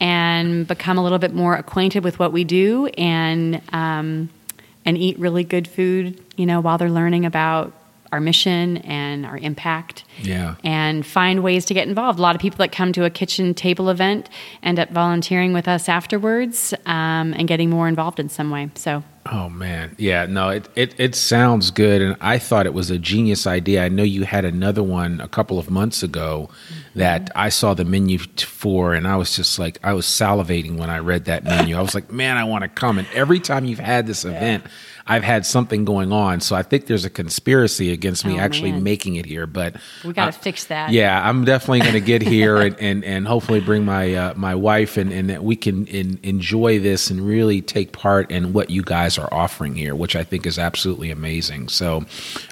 and 0.00 0.66
become 0.66 0.98
a 0.98 1.02
little 1.02 1.18
bit 1.18 1.34
more 1.34 1.54
acquainted 1.54 2.02
with 2.04 2.18
what 2.18 2.32
we 2.32 2.44
do 2.44 2.86
and 2.86 3.60
um, 3.72 4.30
and 4.84 4.98
eat 4.98 5.18
really 5.18 5.44
good 5.44 5.68
food, 5.68 6.20
you 6.36 6.44
know, 6.44 6.60
while 6.60 6.76
they're 6.76 6.90
learning 6.90 7.24
about 7.24 7.72
our 8.12 8.20
mission 8.20 8.76
and 8.78 9.26
our 9.26 9.38
impact. 9.38 10.04
Yeah. 10.20 10.56
And 10.62 11.04
find 11.04 11.42
ways 11.42 11.64
to 11.66 11.74
get 11.74 11.88
involved. 11.88 12.18
A 12.18 12.22
lot 12.22 12.36
of 12.36 12.40
people 12.40 12.58
that 12.58 12.70
come 12.70 12.92
to 12.92 13.04
a 13.04 13.10
kitchen 13.10 13.54
table 13.54 13.88
event 13.88 14.28
end 14.62 14.78
up 14.78 14.90
volunteering 14.90 15.52
with 15.52 15.66
us 15.66 15.88
afterwards 15.88 16.74
um, 16.86 17.32
and 17.34 17.48
getting 17.48 17.70
more 17.70 17.88
involved 17.88 18.20
in 18.20 18.28
some 18.28 18.50
way. 18.50 18.70
So 18.74 19.02
Oh 19.26 19.48
man, 19.48 19.94
yeah, 19.98 20.26
no, 20.26 20.48
it, 20.48 20.68
it 20.74 20.98
it 20.98 21.14
sounds 21.14 21.70
good, 21.70 22.02
and 22.02 22.16
I 22.20 22.38
thought 22.38 22.66
it 22.66 22.74
was 22.74 22.90
a 22.90 22.98
genius 22.98 23.46
idea. 23.46 23.84
I 23.84 23.88
know 23.88 24.02
you 24.02 24.24
had 24.24 24.44
another 24.44 24.82
one 24.82 25.20
a 25.20 25.28
couple 25.28 25.60
of 25.60 25.70
months 25.70 26.02
ago 26.02 26.50
that 26.96 27.30
I 27.36 27.48
saw 27.48 27.72
the 27.72 27.84
menu 27.84 28.18
for, 28.18 28.94
and 28.94 29.06
I 29.06 29.14
was 29.14 29.36
just 29.36 29.60
like, 29.60 29.78
I 29.84 29.92
was 29.92 30.06
salivating 30.06 30.76
when 30.76 30.90
I 30.90 30.98
read 30.98 31.26
that 31.26 31.44
menu. 31.44 31.76
I 31.76 31.82
was 31.82 31.94
like, 31.94 32.10
man, 32.10 32.36
I 32.36 32.42
want 32.42 32.62
to 32.62 32.68
come. 32.68 32.98
And 32.98 33.06
every 33.14 33.38
time 33.38 33.64
you've 33.64 33.78
had 33.78 34.08
this 34.08 34.24
event, 34.24 34.64
I've 35.06 35.24
had 35.24 35.44
something 35.44 35.84
going 35.84 36.12
on, 36.12 36.40
so 36.40 36.54
I 36.54 36.62
think 36.62 36.86
there's 36.86 37.04
a 37.04 37.10
conspiracy 37.10 37.92
against 37.92 38.24
me 38.24 38.36
Oh, 38.36 38.40
actually 38.40 38.72
man. 38.72 38.82
making 38.82 39.16
it 39.16 39.26
here. 39.26 39.46
But 39.46 39.76
we 40.04 40.12
got 40.12 40.28
uh, 40.28 40.30
to 40.32 40.38
fix 40.38 40.64
that. 40.66 40.90
yeah, 40.90 41.28
I'm 41.28 41.44
definitely 41.44 41.80
going 41.80 41.92
to 41.94 42.00
get 42.00 42.22
here 42.36 42.56
and, 42.58 42.76
and, 42.78 43.04
and 43.04 43.26
hopefully 43.26 43.60
bring 43.60 43.84
my 43.84 44.14
uh, 44.14 44.34
my 44.36 44.54
wife 44.54 44.96
and, 44.96 45.12
and 45.12 45.28
that 45.30 45.42
we 45.42 45.56
can 45.56 45.86
in, 45.86 46.20
enjoy 46.22 46.78
this 46.78 47.10
and 47.10 47.20
really 47.20 47.60
take 47.60 47.92
part 47.92 48.30
in 48.30 48.52
what 48.52 48.70
you 48.70 48.82
guys 48.82 49.18
are 49.18 49.32
offering 49.32 49.74
here, 49.74 49.94
which 49.94 50.14
I 50.16 50.24
think 50.24 50.46
is 50.46 50.58
absolutely 50.58 51.10
amazing. 51.10 51.68
So, 51.68 52.04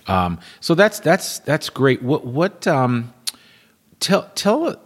um, 0.06 0.38
so 0.60 0.74
that's 0.74 1.00
that's 1.00 1.38
that's 1.40 1.70
great. 1.70 2.02
What 2.02 2.26
what 2.26 2.66
um, 2.66 3.12
tell 4.00 4.30
tell 4.34 4.76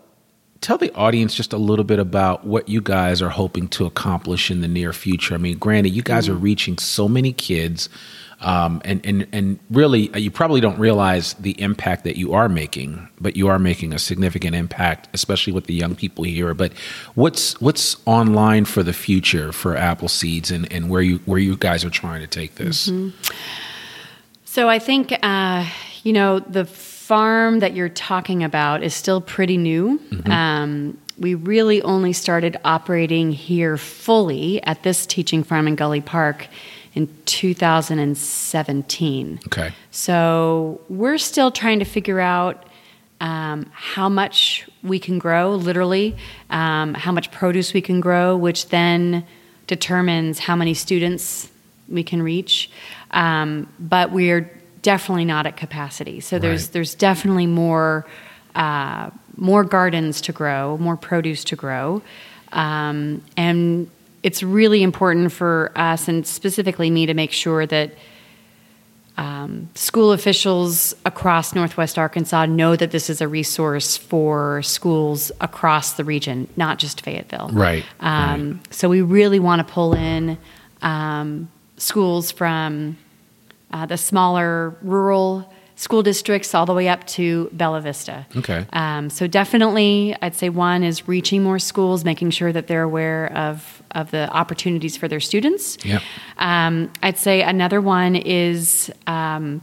tell 0.64 0.78
the 0.78 0.92
audience 0.94 1.34
just 1.34 1.52
a 1.52 1.58
little 1.58 1.84
bit 1.84 1.98
about 1.98 2.46
what 2.46 2.70
you 2.70 2.80
guys 2.80 3.20
are 3.20 3.28
hoping 3.28 3.68
to 3.68 3.84
accomplish 3.84 4.50
in 4.50 4.62
the 4.62 4.68
near 4.68 4.94
future. 4.94 5.34
I 5.34 5.36
mean, 5.36 5.58
granted, 5.58 5.90
you 5.90 6.00
guys 6.02 6.26
are 6.26 6.34
reaching 6.34 6.78
so 6.78 7.06
many 7.06 7.34
kids, 7.34 7.90
um, 8.40 8.80
and 8.82 9.04
and 9.04 9.26
and 9.30 9.58
really, 9.70 10.12
uh, 10.14 10.18
you 10.18 10.30
probably 10.30 10.62
don't 10.62 10.78
realize 10.78 11.34
the 11.34 11.60
impact 11.60 12.04
that 12.04 12.16
you 12.16 12.32
are 12.32 12.48
making, 12.48 13.08
but 13.20 13.36
you 13.36 13.48
are 13.48 13.58
making 13.58 13.92
a 13.92 13.98
significant 13.98 14.56
impact, 14.56 15.06
especially 15.12 15.52
with 15.52 15.66
the 15.66 15.74
young 15.74 15.94
people 15.94 16.24
here. 16.24 16.54
But 16.54 16.72
what's 17.14 17.60
what's 17.60 17.98
online 18.06 18.64
for 18.64 18.82
the 18.82 18.94
future 18.94 19.52
for 19.52 19.76
Apple 19.76 20.08
Seeds, 20.08 20.50
and, 20.50 20.70
and 20.72 20.88
where 20.88 21.02
you 21.02 21.18
where 21.26 21.38
you 21.38 21.58
guys 21.58 21.84
are 21.84 21.90
trying 21.90 22.22
to 22.22 22.26
take 22.26 22.54
this? 22.54 22.90
So 24.46 24.70
I 24.70 24.78
think 24.78 25.12
uh, 25.22 25.68
you 26.04 26.14
know 26.14 26.38
the 26.38 26.64
farm 27.06 27.58
that 27.58 27.74
you're 27.74 27.90
talking 27.90 28.42
about 28.42 28.82
is 28.82 28.94
still 28.94 29.20
pretty 29.20 29.58
new. 29.58 30.00
Um, 30.24 30.96
we 31.18 31.34
really 31.34 31.82
only 31.82 32.14
started 32.14 32.56
operating 32.64 33.30
here 33.30 33.76
fully 33.76 34.62
at 34.62 34.84
this 34.84 35.04
teaching 35.04 35.44
farm 35.44 35.68
in 35.68 35.74
Gulley 35.74 36.00
Park 36.00 36.46
in 36.94 37.14
2017. 37.26 39.40
Okay. 39.48 39.72
So 39.90 40.80
we're 40.88 41.18
still 41.18 41.50
trying 41.50 41.80
to 41.80 41.84
figure 41.84 42.20
out 42.20 42.64
um, 43.20 43.70
how 43.74 44.08
much 44.08 44.66
we 44.82 44.98
can 44.98 45.18
grow, 45.18 45.56
literally, 45.56 46.16
um, 46.48 46.94
how 46.94 47.12
much 47.12 47.30
produce 47.30 47.74
we 47.74 47.82
can 47.82 48.00
grow, 48.00 48.34
which 48.34 48.70
then 48.70 49.26
determines 49.66 50.38
how 50.38 50.56
many 50.56 50.72
students 50.72 51.50
we 51.86 52.02
can 52.02 52.22
reach. 52.22 52.70
Um, 53.10 53.70
but 53.78 54.10
we're 54.10 54.50
definitely 54.84 55.24
not 55.24 55.46
at 55.46 55.56
capacity. 55.56 56.20
So 56.20 56.38
there's 56.38 56.64
Right. 56.66 56.72
there's 56.74 56.94
definitely 56.94 57.46
more 57.48 58.06
uh, 58.54 59.10
more 59.36 59.64
gardens 59.64 60.20
to 60.20 60.32
grow, 60.32 60.78
more 60.78 60.96
produce 60.96 61.42
to 61.44 61.56
grow, 61.56 62.00
um, 62.52 63.20
and 63.36 63.88
it's 64.22 64.42
really 64.44 64.82
important 64.84 65.32
for 65.32 65.72
us 65.74 66.06
and 66.08 66.24
specifically 66.24 66.88
me 66.90 67.04
to 67.06 67.14
make 67.14 67.32
sure 67.32 67.66
that 67.66 67.90
um, 69.16 69.68
school 69.74 70.12
officials 70.12 70.94
across 71.04 71.54
Northwest 71.54 71.98
Arkansas 71.98 72.46
know 72.46 72.74
that 72.76 72.90
this 72.90 73.08
is 73.10 73.20
a 73.20 73.28
resource 73.28 73.96
for 73.96 74.60
schools 74.62 75.30
across 75.40 75.92
the 75.92 76.04
region, 76.04 76.48
not 76.56 76.78
just 76.80 77.00
Fayetteville. 77.02 77.50
Right, 77.52 77.84
Um, 78.00 78.60
So 78.70 78.88
we 78.88 79.02
really 79.02 79.38
want 79.38 79.66
to 79.66 79.72
pull 79.72 79.94
in 79.94 80.36
um, 80.82 81.48
schools 81.76 82.32
from 82.32 82.96
uh, 83.74 83.84
the 83.84 83.98
smaller 83.98 84.76
rural 84.82 85.52
school 85.76 86.04
districts 86.04 86.54
all 86.54 86.64
the 86.64 86.72
way 86.72 86.88
up 86.88 87.04
to 87.08 87.50
Bella 87.52 87.80
Vista. 87.80 88.24
Okay. 88.36 88.64
Um, 88.72 89.10
so 89.10 89.26
definitely, 89.26 90.14
I'd 90.22 90.36
say 90.36 90.48
one 90.48 90.84
is 90.84 91.08
reaching 91.08 91.42
more 91.42 91.58
schools, 91.58 92.04
making 92.04 92.30
sure 92.30 92.52
that 92.52 92.68
they're 92.68 92.84
aware 92.84 93.32
of 93.36 93.82
of 93.90 94.10
the 94.10 94.28
opportunities 94.30 94.96
for 94.96 95.08
their 95.08 95.20
students. 95.20 95.84
Yep. 95.84 96.02
Um, 96.38 96.92
I'd 97.02 97.18
say 97.18 97.42
another 97.42 97.80
one 97.80 98.16
is 98.16 98.92
um, 99.06 99.60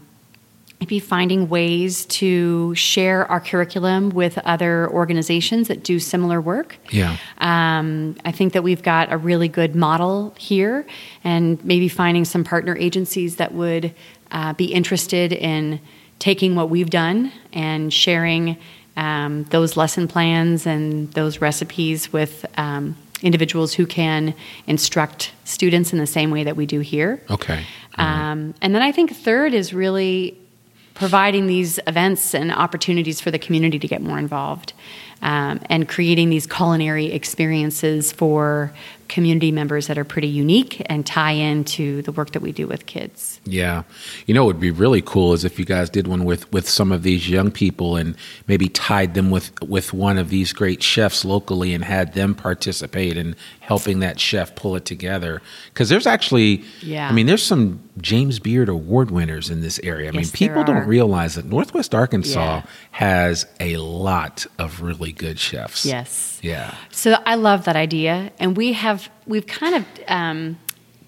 maybe 0.82 1.00
finding 1.00 1.48
ways 1.48 2.06
to 2.08 2.74
share 2.74 3.30
our 3.30 3.40
curriculum 3.40 4.10
with 4.10 4.40
other 4.40 4.90
organizations 4.90 5.68
that 5.68 5.84
do 5.84 6.00
similar 6.00 6.42
work. 6.42 6.76
Yeah. 6.90 7.18
Um, 7.38 8.18
I 8.26 8.32
think 8.32 8.54
that 8.54 8.64
we've 8.64 8.82
got 8.82 9.14
a 9.14 9.18
really 9.18 9.48
good 9.48 9.76
model 9.76 10.34
here, 10.40 10.88
and 11.24 11.64
maybe 11.64 11.88
finding 11.88 12.26
some 12.26 12.44
partner 12.44 12.76
agencies 12.76 13.36
that 13.36 13.54
would 13.54 13.94
uh, 14.32 14.54
be 14.54 14.74
interested 14.74 15.32
in 15.32 15.80
taking 16.18 16.56
what 16.56 16.72
we've 16.72 16.90
done 16.90 17.32
and 17.54 17.94
sharing 17.94 18.58
um, 18.98 19.44
those 19.46 19.78
lesson 19.78 20.08
plans 20.08 20.66
and 20.66 21.12
those 21.14 21.42
recipes 21.42 22.12
with 22.12 22.44
um, 22.58 22.98
individuals 23.22 23.74
who 23.74 23.86
can 23.86 24.34
instruct 24.66 25.32
students 25.44 25.94
in 25.94 26.00
the 26.00 26.08
same 26.08 26.32
way 26.32 26.44
that 26.44 26.56
we 26.56 26.66
do 26.66 26.80
here. 26.80 27.22
Okay. 27.30 27.64
Um, 27.96 28.56
and 28.62 28.74
then 28.74 28.82
I 28.82 28.92
think 28.92 29.16
third 29.16 29.54
is 29.54 29.74
really 29.74 30.38
providing 30.94 31.48
these 31.48 31.80
events 31.88 32.34
and 32.34 32.52
opportunities 32.52 33.22
for 33.22 33.32
the 33.32 33.40
community 33.40 33.80
to 33.80 33.88
get 33.88 34.02
more 34.02 34.20
involved 34.20 34.74
um, 35.22 35.60
and 35.70 35.88
creating 35.88 36.30
these 36.30 36.48
culinary 36.48 37.12
experiences 37.12 38.12
for 38.12 38.74
community 39.08 39.52
members 39.52 39.88
that 39.88 39.98
are 39.98 40.06
pretty 40.06 40.28
unique 40.28 40.82
and 40.86 41.06
tie 41.06 41.34
into 41.34 42.02
the 42.04 42.12
work 42.14 42.32
that 42.32 42.42
we 42.42 42.52
do 42.52 42.66
with 42.66 42.86
kids. 42.86 43.42
Yeah, 43.44 43.84
you 44.26 44.34
know, 44.34 44.44
it 44.44 44.48
would 44.48 44.60
be 44.60 44.72
really 44.72 45.02
cool 45.02 45.34
is 45.34 45.44
if 45.44 45.60
you 45.60 45.66
guys 45.66 45.90
did 45.90 46.08
one 46.08 46.24
with 46.24 46.52
with 46.52 46.68
some 46.68 46.92
of 46.92 47.04
these 47.04 47.30
young 47.30 47.52
people 47.52 47.98
and 47.98 48.16
maybe 48.48 48.70
tied 48.70 49.14
them 49.14 49.30
with 49.30 49.52
with 49.62 49.94
one 49.94 50.18
of 50.18 50.30
these 50.30 50.54
great 50.54 50.82
chefs 50.82 51.26
locally 51.26 51.74
and 51.74 51.84
had 51.84 52.14
them 52.14 52.34
participate 52.34 53.18
in 53.18 53.36
helping 53.72 54.00
that 54.00 54.20
chef 54.20 54.54
pull 54.54 54.76
it 54.76 54.84
together. 54.84 55.42
Because 55.70 55.88
there's 55.88 56.06
actually, 56.06 56.62
Yeah. 56.82 57.08
I 57.08 57.14
mean, 57.14 57.26
there's 57.26 57.42
some 57.42 57.80
James 58.02 58.38
Beard 58.38 58.68
Award 58.68 59.12
winners 59.12 59.50
in 59.50 59.62
this 59.62 59.80
area. 59.82 60.10
I 60.10 60.12
mean, 60.12 60.28
people 60.28 60.62
don't 60.66 60.86
realize 60.86 61.36
that 61.36 61.46
Northwest 61.46 61.96
Arkansas 61.96 62.40
Yeah. 62.58 62.62
has 62.92 63.46
a 63.62 63.78
lot 63.78 64.46
of 64.60 64.82
really 64.82 65.14
good 65.14 65.40
chefs. 65.40 65.86
Yes. 65.86 66.38
Yeah. 66.42 66.74
So 66.92 67.16
I 67.26 67.36
love 67.36 67.64
that 67.64 67.78
idea, 67.78 68.32
and 68.40 68.58
we 68.58 68.74
have 68.74 69.10
we've 69.26 69.48
kind 69.48 69.76
of 69.76 69.86
um, 70.10 70.58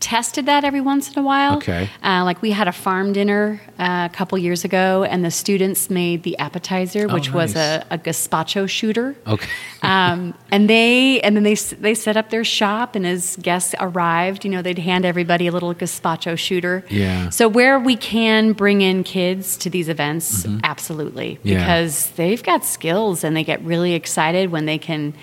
tested 0.03 0.45
that 0.47 0.63
every 0.65 0.81
once 0.81 1.09
in 1.11 1.17
a 1.17 1.23
while. 1.23 1.55
Okay. 1.57 1.89
Uh, 2.03 2.23
like 2.25 2.41
we 2.41 2.51
had 2.51 2.67
a 2.67 2.71
farm 2.73 3.13
dinner 3.13 3.61
uh, 3.79 4.09
a 4.11 4.13
couple 4.13 4.37
years 4.37 4.65
ago, 4.65 5.03
and 5.05 5.23
the 5.23 5.31
students 5.31 5.89
made 5.89 6.23
the 6.23 6.37
appetizer, 6.37 7.07
Oh, 7.09 7.13
which 7.13 7.31
was 7.31 7.55
a, 7.55 7.85
a 7.89 7.97
gazpacho 7.97 8.67
shooter. 8.67 9.15
Okay. 9.25 9.47
um, 9.81 10.33
and 10.51 10.69
they 10.69 11.21
and 11.21 11.35
then 11.35 11.43
they 11.43 11.55
they 11.55 11.95
set 11.95 12.17
up 12.17 12.29
their 12.29 12.43
shop, 12.43 12.95
and 12.95 13.07
as 13.07 13.37
guests 13.37 13.73
arrived, 13.79 14.43
you 14.43 14.51
know, 14.51 14.61
they'd 14.61 14.77
hand 14.77 15.05
everybody 15.05 15.47
a 15.47 15.51
little 15.51 15.73
gazpacho 15.73 16.37
shooter. 16.37 16.83
Yeah. 16.89 17.29
So 17.29 17.47
where 17.47 17.79
we 17.79 17.95
can 17.95 18.51
bring 18.53 18.81
in 18.81 19.03
kids 19.03 19.55
to 19.57 19.69
these 19.69 19.87
events, 19.89 20.45
absolutely, 20.63 21.35
Mm-hmm. 21.37 21.47
Yeah. 21.47 21.59
because 21.59 22.09
they've 22.11 22.43
got 22.43 22.65
skills 22.65 23.23
and 23.23 23.35
they 23.37 23.43
get 23.45 23.61
really 23.63 23.93
excited 23.93 24.51
when 24.51 24.65
they 24.65 24.77
can 24.77 25.13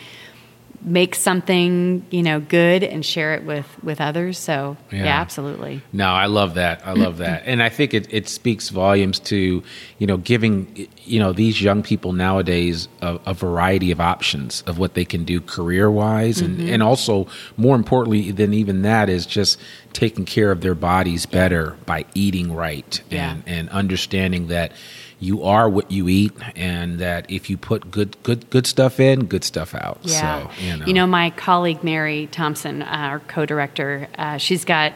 make 0.83 1.15
something 1.15 2.07
you 2.11 2.23
know 2.23 2.41
good 2.41 2.83
and 2.83 3.05
share 3.05 3.35
it 3.35 3.45
with 3.45 3.67
with 3.83 4.01
others. 4.01 4.39
So 4.39 4.77
Yeah. 4.91 5.05
yeah, 5.05 5.21
absolutely. 5.21 5.83
No, 5.93 6.07
I 6.09 6.27
love 6.27 6.55
that. 6.55 6.87
I 6.87 6.93
love 6.93 7.19
that, 7.19 7.43
and 7.47 7.63
I 7.63 7.69
think 7.69 7.95
it, 7.95 8.13
it 8.13 8.29
speaks 8.29 8.69
volumes 8.71 9.19
to 9.21 9.63
you 9.99 10.07
know 10.07 10.17
giving 10.17 10.89
you 11.05 11.19
know 11.21 11.33
these 11.33 11.61
young 11.61 11.83
people 11.83 12.13
nowadays 12.13 12.89
a, 13.03 13.19
a 13.27 13.35
variety 13.35 13.91
of 13.91 14.01
options 14.01 14.63
of 14.67 14.79
what 14.79 14.95
they 14.95 15.05
can 15.05 15.25
do 15.25 15.41
career 15.41 15.91
wise, 15.91 16.41
and 16.41 16.59
mm-hmm. 16.59 16.69
and 16.73 16.83
also 16.83 17.27
more 17.57 17.77
importantly 17.77 18.31
than 18.33 18.55
even 18.55 18.83
that 18.83 19.09
is 19.09 19.27
just 19.27 19.59
taking 19.93 20.25
care 20.25 20.51
of 20.51 20.61
their 20.61 20.75
bodies 20.75 21.27
better 21.27 21.77
by 21.85 22.05
eating 22.15 22.55
right 22.55 23.03
Yeah. 23.11 23.33
and 23.33 23.43
and 23.47 23.69
understanding 23.71 24.49
that 24.49 24.73
you 25.21 25.45
are 25.45 25.69
what 25.69 25.91
you 25.91 26.09
eat, 26.09 26.33
and 26.57 26.99
that 26.99 27.31
if 27.31 27.51
you 27.51 27.57
put 27.57 27.91
good 27.91 28.21
good 28.23 28.49
good 28.51 28.67
stuff 28.67 28.99
in, 28.99 29.27
good 29.27 29.45
stuff 29.45 29.75
out. 29.75 29.99
Yeah. 30.03 30.49
So 30.57 30.87
you 30.87 30.93
know, 30.95 31.07
my 31.07 31.31
colleague 31.31 31.85
Mary 31.85 32.27
Thompson, 32.33 32.83
uh, 32.83 32.87
our 32.87 33.21
co-director, 33.21 34.09
uh, 34.17 34.39
she's 34.39 34.65
got 34.65 34.93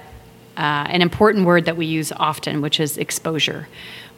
uh, 0.56 0.86
an 0.88 1.02
important 1.02 1.44
word 1.44 1.66
that 1.66 1.76
we 1.76 1.86
use 1.86 2.10
often, 2.12 2.62
which 2.62 2.80
is 2.80 2.96
exposure. 2.96 3.68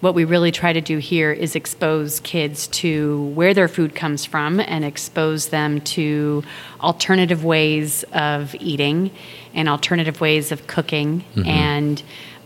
What 0.00 0.14
we 0.14 0.24
really 0.24 0.52
try 0.52 0.74
to 0.74 0.82
do 0.82 0.98
here 0.98 1.32
is 1.32 1.56
expose 1.56 2.20
kids 2.20 2.66
to 2.68 3.22
where 3.28 3.54
their 3.54 3.66
food 3.66 3.94
comes 3.94 4.26
from 4.26 4.60
and 4.60 4.84
expose 4.84 5.48
them 5.48 5.80
to 5.80 6.44
alternative 6.82 7.44
ways 7.44 8.04
of 8.12 8.54
eating 8.56 9.10
and 9.54 9.70
alternative 9.70 10.20
ways 10.20 10.52
of 10.52 10.66
cooking 10.66 11.24
and 11.46 12.02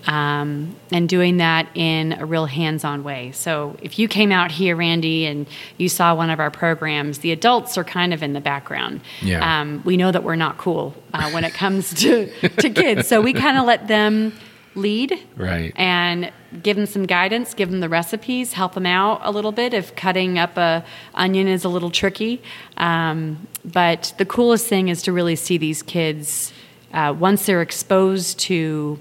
um, 0.06 0.74
and 0.90 1.08
doing 1.08 1.36
that 1.38 1.68
in 1.74 2.12
a 2.14 2.24
real 2.26 2.46
hands-on 2.46 3.04
way. 3.04 3.32
So 3.32 3.76
if 3.82 3.98
you 3.98 4.08
came 4.08 4.32
out 4.32 4.50
here, 4.50 4.76
Randy, 4.76 5.26
and 5.26 5.46
you 5.78 5.88
saw 5.88 6.14
one 6.14 6.30
of 6.30 6.40
our 6.40 6.50
programs, 6.50 7.18
the 7.18 7.32
adults 7.32 7.76
are 7.78 7.84
kind 7.84 8.12
of 8.14 8.22
in 8.22 8.32
the 8.32 8.40
background. 8.40 9.00
Yeah. 9.22 9.60
Um, 9.60 9.82
we 9.84 9.96
know 9.96 10.10
that 10.10 10.22
we're 10.24 10.36
not 10.36 10.58
cool 10.58 10.94
uh, 11.12 11.30
when 11.30 11.44
it 11.44 11.52
comes 11.54 11.92
to 11.94 12.30
to 12.58 12.70
kids, 12.70 13.08
so 13.08 13.20
we 13.20 13.32
kind 13.32 13.58
of 13.58 13.64
let 13.66 13.88
them 13.88 14.32
lead 14.76 15.18
Right. 15.36 15.72
and 15.74 16.30
give 16.62 16.76
them 16.76 16.86
some 16.86 17.04
guidance 17.04 17.54
give 17.54 17.70
them 17.72 17.80
the 17.80 17.88
recipes 17.88 18.52
help 18.52 18.74
them 18.74 18.86
out 18.86 19.20
a 19.24 19.32
little 19.32 19.50
bit 19.50 19.74
if 19.74 19.96
cutting 19.96 20.38
up 20.38 20.56
a 20.56 20.84
onion 21.12 21.48
is 21.48 21.64
a 21.64 21.68
little 21.68 21.90
tricky 21.90 22.40
um, 22.76 23.48
but 23.64 24.14
the 24.18 24.24
coolest 24.24 24.68
thing 24.68 24.86
is 24.88 25.02
to 25.02 25.12
really 25.12 25.34
see 25.34 25.58
these 25.58 25.82
kids 25.82 26.52
uh, 26.92 27.12
once 27.18 27.46
they're 27.46 27.62
exposed 27.62 28.38
to 28.38 28.96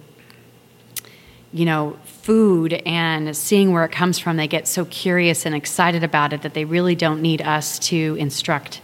you 1.51 1.65
know 1.65 1.97
food 2.05 2.73
and 2.85 3.35
seeing 3.35 3.71
where 3.71 3.85
it 3.85 3.91
comes 3.91 4.19
from 4.19 4.38
they 4.38 4.47
get 4.47 4.67
so 4.67 4.85
curious 4.85 5.45
and 5.45 5.55
excited 5.55 6.03
about 6.03 6.33
it 6.33 6.41
that 6.43 6.53
they 6.53 6.65
really 6.65 6.95
don't 6.95 7.21
need 7.21 7.41
us 7.41 7.79
to 7.79 8.15
instruct 8.19 8.81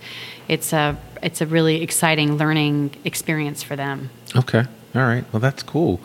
it's 0.48 0.74
a 0.74 0.98
it's 1.22 1.42
a 1.42 1.46
really 1.46 1.82
exciting 1.82 2.38
learning 2.38 2.92
experience 3.04 3.64
for 3.64 3.76
them 3.76 4.10
Okay. 4.36 4.64
All 4.94 5.02
right. 5.02 5.24
Well, 5.32 5.40
that's 5.40 5.64
cool. 5.64 6.00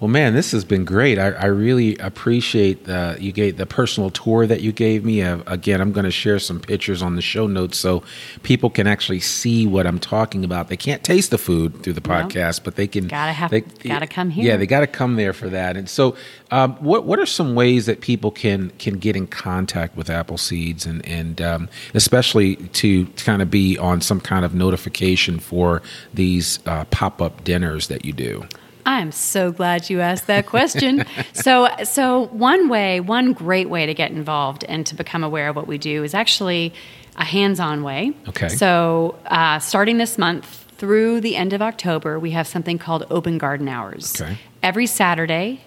Well, 0.00 0.08
man, 0.08 0.34
this 0.34 0.52
has 0.52 0.64
been 0.64 0.84
great. 0.84 1.18
I, 1.18 1.28
I 1.30 1.46
really 1.46 1.96
appreciate 1.98 2.84
the 2.84 3.16
you 3.18 3.32
gave 3.32 3.56
the 3.56 3.64
personal 3.64 4.10
tour 4.10 4.46
that 4.46 4.60
you 4.60 4.72
gave 4.72 5.04
me. 5.04 5.22
Uh, 5.22 5.38
again, 5.46 5.80
I'm 5.80 5.92
going 5.92 6.04
to 6.04 6.10
share 6.10 6.38
some 6.38 6.60
pictures 6.60 7.00
on 7.00 7.16
the 7.16 7.22
show 7.22 7.46
notes 7.46 7.78
so 7.78 8.02
people 8.42 8.70
can 8.70 8.86
actually 8.86 9.20
see 9.20 9.66
what 9.66 9.86
I'm 9.86 9.98
talking 9.98 10.44
about. 10.44 10.68
They 10.68 10.76
can't 10.76 11.02
taste 11.02 11.30
the 11.30 11.38
food 11.38 11.82
through 11.82 11.92
the 11.94 12.00
podcast, 12.00 12.64
but 12.64 12.76
they 12.76 12.86
can. 12.86 13.06
Gotta 13.08 13.32
have- 13.32 13.50
they, 13.50 13.60
gotta 13.60 14.06
come 14.06 14.30
here. 14.30 14.44
Yeah, 14.44 14.56
they 14.56 14.66
got 14.66 14.80
to 14.80 14.86
come 14.86 15.16
there 15.16 15.32
for 15.32 15.48
that. 15.48 15.76
And 15.76 15.88
so, 15.88 16.16
um, 16.50 16.74
what 16.76 17.04
what 17.04 17.18
are 17.18 17.26
some 17.26 17.54
ways 17.54 17.86
that 17.86 18.00
people 18.00 18.30
can 18.30 18.70
can 18.78 18.98
get 18.98 19.16
in 19.16 19.26
contact 19.26 19.96
with 19.96 20.10
Apple 20.10 20.38
Seeds 20.38 20.86
and 20.86 21.06
and 21.06 21.40
um, 21.40 21.68
especially 21.94 22.56
to 22.56 23.06
kind 23.16 23.40
of 23.42 23.50
be 23.50 23.78
on 23.78 24.00
some 24.00 24.20
kind 24.20 24.44
of 24.44 24.54
notification 24.54 25.38
for 25.38 25.82
these 26.12 26.58
uh, 26.66 26.84
pop 26.86 27.22
up 27.22 27.44
dinners 27.44 27.88
that 27.88 28.04
you 28.04 28.12
do? 28.12 28.44
I'm 28.86 29.12
so 29.12 29.50
glad 29.52 29.88
you 29.88 30.00
asked 30.00 30.26
that 30.26 30.46
question. 30.46 31.04
so, 31.32 31.68
so 31.84 32.26
one 32.26 32.68
way, 32.68 33.00
one 33.00 33.32
great 33.32 33.68
way 33.68 33.86
to 33.86 33.94
get 33.94 34.10
involved 34.10 34.64
and 34.64 34.86
to 34.86 34.94
become 34.94 35.24
aware 35.24 35.48
of 35.48 35.56
what 35.56 35.66
we 35.66 35.78
do 35.78 36.04
is 36.04 36.14
actually 36.14 36.74
a 37.16 37.24
hands-on 37.24 37.82
way. 37.82 38.12
Okay. 38.28 38.48
So, 38.48 39.18
uh, 39.26 39.58
starting 39.58 39.98
this 39.98 40.18
month 40.18 40.72
through 40.76 41.20
the 41.20 41.36
end 41.36 41.52
of 41.52 41.62
October, 41.62 42.18
we 42.18 42.32
have 42.32 42.46
something 42.46 42.78
called 42.78 43.06
Open 43.10 43.38
Garden 43.38 43.68
Hours. 43.68 44.20
Okay. 44.20 44.38
Every 44.62 44.86
Saturday, 44.86 45.60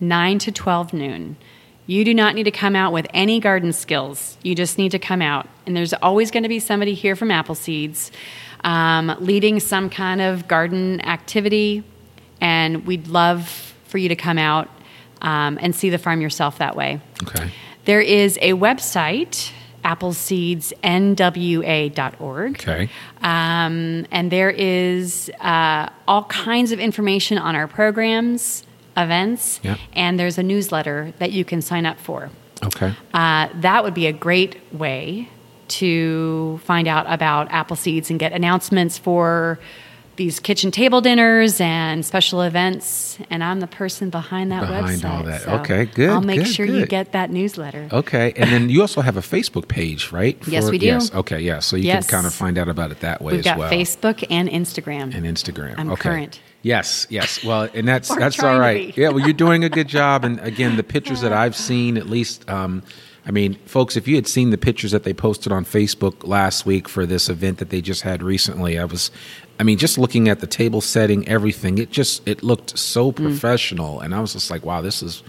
nine 0.00 0.38
to 0.40 0.52
twelve 0.52 0.92
noon. 0.92 1.36
You 1.86 2.04
do 2.04 2.12
not 2.12 2.34
need 2.34 2.44
to 2.44 2.50
come 2.50 2.76
out 2.76 2.92
with 2.92 3.06
any 3.14 3.40
garden 3.40 3.72
skills. 3.72 4.36
You 4.42 4.54
just 4.54 4.76
need 4.76 4.90
to 4.90 4.98
come 4.98 5.22
out. 5.22 5.48
And 5.64 5.74
there's 5.74 5.94
always 5.94 6.30
going 6.30 6.42
to 6.42 6.48
be 6.48 6.58
somebody 6.58 6.92
here 6.92 7.16
from 7.16 7.30
Apple 7.30 7.54
Seeds 7.54 8.12
um, 8.64 9.14
leading 9.20 9.60
some 9.60 9.90
kind 9.90 10.20
of 10.20 10.48
garden 10.48 11.00
activity. 11.02 11.84
And 12.40 12.86
we'd 12.86 13.08
love 13.08 13.74
for 13.84 13.98
you 13.98 14.08
to 14.08 14.16
come 14.16 14.38
out 14.38 14.68
um, 15.22 15.58
and 15.60 15.74
see 15.74 15.90
the 15.90 15.98
farm 15.98 16.20
yourself 16.20 16.58
that 16.58 16.76
way. 16.76 17.00
Okay. 17.24 17.50
There 17.84 18.00
is 18.00 18.38
a 18.40 18.52
website, 18.52 19.50
appleseedsnwa.org. 19.84 22.60
Okay. 22.60 22.88
Um, 23.22 24.06
and 24.10 24.30
there 24.30 24.50
is 24.50 25.30
uh, 25.40 25.88
all 26.06 26.24
kinds 26.24 26.72
of 26.72 26.78
information 26.78 27.38
on 27.38 27.56
our 27.56 27.66
programs, 27.66 28.64
events, 28.96 29.60
and 29.94 30.18
there's 30.18 30.38
a 30.38 30.42
newsletter 30.42 31.14
that 31.18 31.32
you 31.32 31.44
can 31.44 31.62
sign 31.62 31.86
up 31.86 31.98
for. 31.98 32.30
Okay. 32.62 32.94
Uh, 33.14 33.48
that 33.54 33.84
would 33.84 33.94
be 33.94 34.06
a 34.06 34.12
great 34.12 34.56
way 34.72 35.28
to 35.68 36.60
find 36.64 36.88
out 36.88 37.06
about 37.08 37.50
apple 37.50 37.76
seeds 37.76 38.10
and 38.10 38.18
get 38.18 38.32
announcements 38.32 38.98
for 38.98 39.58
these 40.18 40.38
kitchen 40.40 40.70
table 40.70 41.00
dinners 41.00 41.60
and 41.60 42.04
special 42.04 42.42
events. 42.42 43.16
And 43.30 43.42
I'm 43.42 43.60
the 43.60 43.66
person 43.66 44.10
behind 44.10 44.52
that 44.52 44.64
website. 44.64 44.68
Behind 44.68 45.00
website. 45.02 45.10
all 45.16 45.22
that. 45.22 45.40
so 45.42 45.50
Okay, 45.60 45.84
good, 45.86 46.10
I'll 46.10 46.20
make 46.20 46.40
good, 46.40 46.48
sure 46.48 46.66
you 46.66 46.84
get 46.86 47.12
that 47.12 47.30
newsletter. 47.30 47.88
Okay. 47.90 48.34
And 48.36 48.50
then 48.50 48.68
you 48.68 48.82
also 48.82 49.00
have 49.00 49.16
a 49.16 49.20
Facebook 49.22 49.68
page, 49.68 50.12
right? 50.12 50.36
Yes, 50.48 50.70
we 50.70 50.78
do. 50.78 50.86
Yes. 50.86 51.14
Okay. 51.14 51.40
Yeah. 51.40 51.60
So 51.60 51.76
you 51.76 51.84
Yes. 51.84 52.06
can 52.06 52.16
kind 52.18 52.26
of 52.26 52.34
find 52.34 52.58
out 52.58 52.68
about 52.68 52.90
it 52.90 53.00
that 53.00 53.22
way 53.22 53.32
We've 53.32 53.40
as 53.40 53.44
got 53.44 53.58
well. 53.58 53.70
Facebook 53.70 54.24
and 54.28 54.48
Instagram. 54.48 55.14
and 55.14 55.24
Instagram. 55.24 55.74
I'm 55.78 55.90
okay. 55.92 56.02
current. 56.02 56.40
Yes, 56.62 57.06
yes. 57.08 57.44
Well, 57.44 57.68
and 57.72 57.86
that's 57.86 58.14
that's 58.22 58.42
all 58.42 58.58
right. 58.58 58.94
Yeah, 58.96 59.10
well, 59.10 59.20
you're 59.20 59.32
doing 59.32 59.62
a 59.64 59.68
good 59.68 59.86
job. 59.88 60.24
And 60.24 60.40
again, 60.40 60.76
the 60.76 60.82
pictures 60.94 61.20
that 61.20 61.32
I've 61.32 61.54
seen, 61.54 61.96
at 61.96 62.08
least, 62.08 62.48
um, 62.50 62.82
I 63.28 63.30
mean, 63.30 63.54
folks, 63.66 63.94
if 63.96 64.08
you 64.08 64.14
had 64.16 64.26
seen 64.26 64.48
the 64.50 64.56
pictures 64.58 64.90
that 64.92 65.04
they 65.04 65.12
posted 65.12 65.52
on 65.52 65.66
Facebook 65.66 66.26
last 66.26 66.64
week 66.64 66.88
for 66.88 67.04
this 67.04 67.28
event 67.28 67.58
that 67.58 67.68
they 67.68 67.82
just 67.82 68.00
had 68.00 68.22
recently, 68.22 68.78
I 68.78 68.86
was, 68.86 69.10
I 69.60 69.64
mean, 69.64 69.76
just 69.76 69.98
looking 69.98 70.30
at 70.30 70.40
the 70.40 70.46
table 70.46 70.80
setting, 70.80 71.28
everything, 71.28 71.76
it 71.76 71.90
just 71.90 72.26
it 72.26 72.42
looked 72.42 72.78
so 72.78 73.12
Mm. 73.12 73.16
professional, 73.16 74.00
and 74.00 74.14
I 74.14 74.20
was 74.20 74.32
just 74.32 74.50
like, 74.50 74.64
wow, 74.64 74.80
this 74.80 75.02
is 75.02 75.22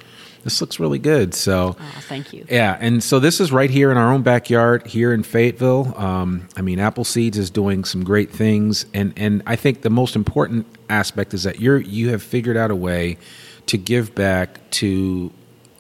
this 0.46 0.62
looks 0.62 0.80
really 0.80 1.00
good. 1.00 1.34
So. 1.34 1.76
Oh, 1.78 2.00
thank 2.08 2.32
you. 2.32 2.46
Yeah, 2.50 2.78
and 2.80 3.04
so 3.04 3.20
this 3.20 3.42
is 3.42 3.52
right 3.52 3.70
here 3.70 3.92
in 3.92 3.98
our 3.98 4.14
own 4.14 4.22
backyard 4.22 4.88
here 4.88 5.14
in 5.14 5.22
Fayetteville. 5.24 5.94
Um, 5.98 6.48
I 6.56 6.62
mean, 6.62 6.80
Apple 6.80 7.04
Seeds 7.04 7.38
is 7.38 7.50
doing 7.50 7.84
some 7.84 8.06
great 8.06 8.32
things, 8.32 8.86
and 8.94 9.12
and 9.18 9.44
I 9.46 9.58
think 9.58 9.82
the 9.82 9.90
most 9.90 10.16
important 10.16 10.66
aspect 10.90 11.34
is 11.34 11.44
that 11.44 11.60
you're 11.60 11.80
you 11.82 12.10
have 12.12 12.24
figured 12.24 12.56
out 12.56 12.72
a 12.72 12.76
way 12.76 13.18
to 13.66 13.78
give 13.78 14.16
back 14.16 14.58
to 14.72 15.32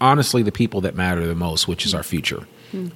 honestly 0.01 0.43
the 0.43 0.51
people 0.51 0.81
that 0.81 0.95
matter 0.95 1.25
the 1.25 1.35
most, 1.35 1.67
which 1.67 1.85
is 1.85 1.93
our 1.93 2.03
future. 2.03 2.45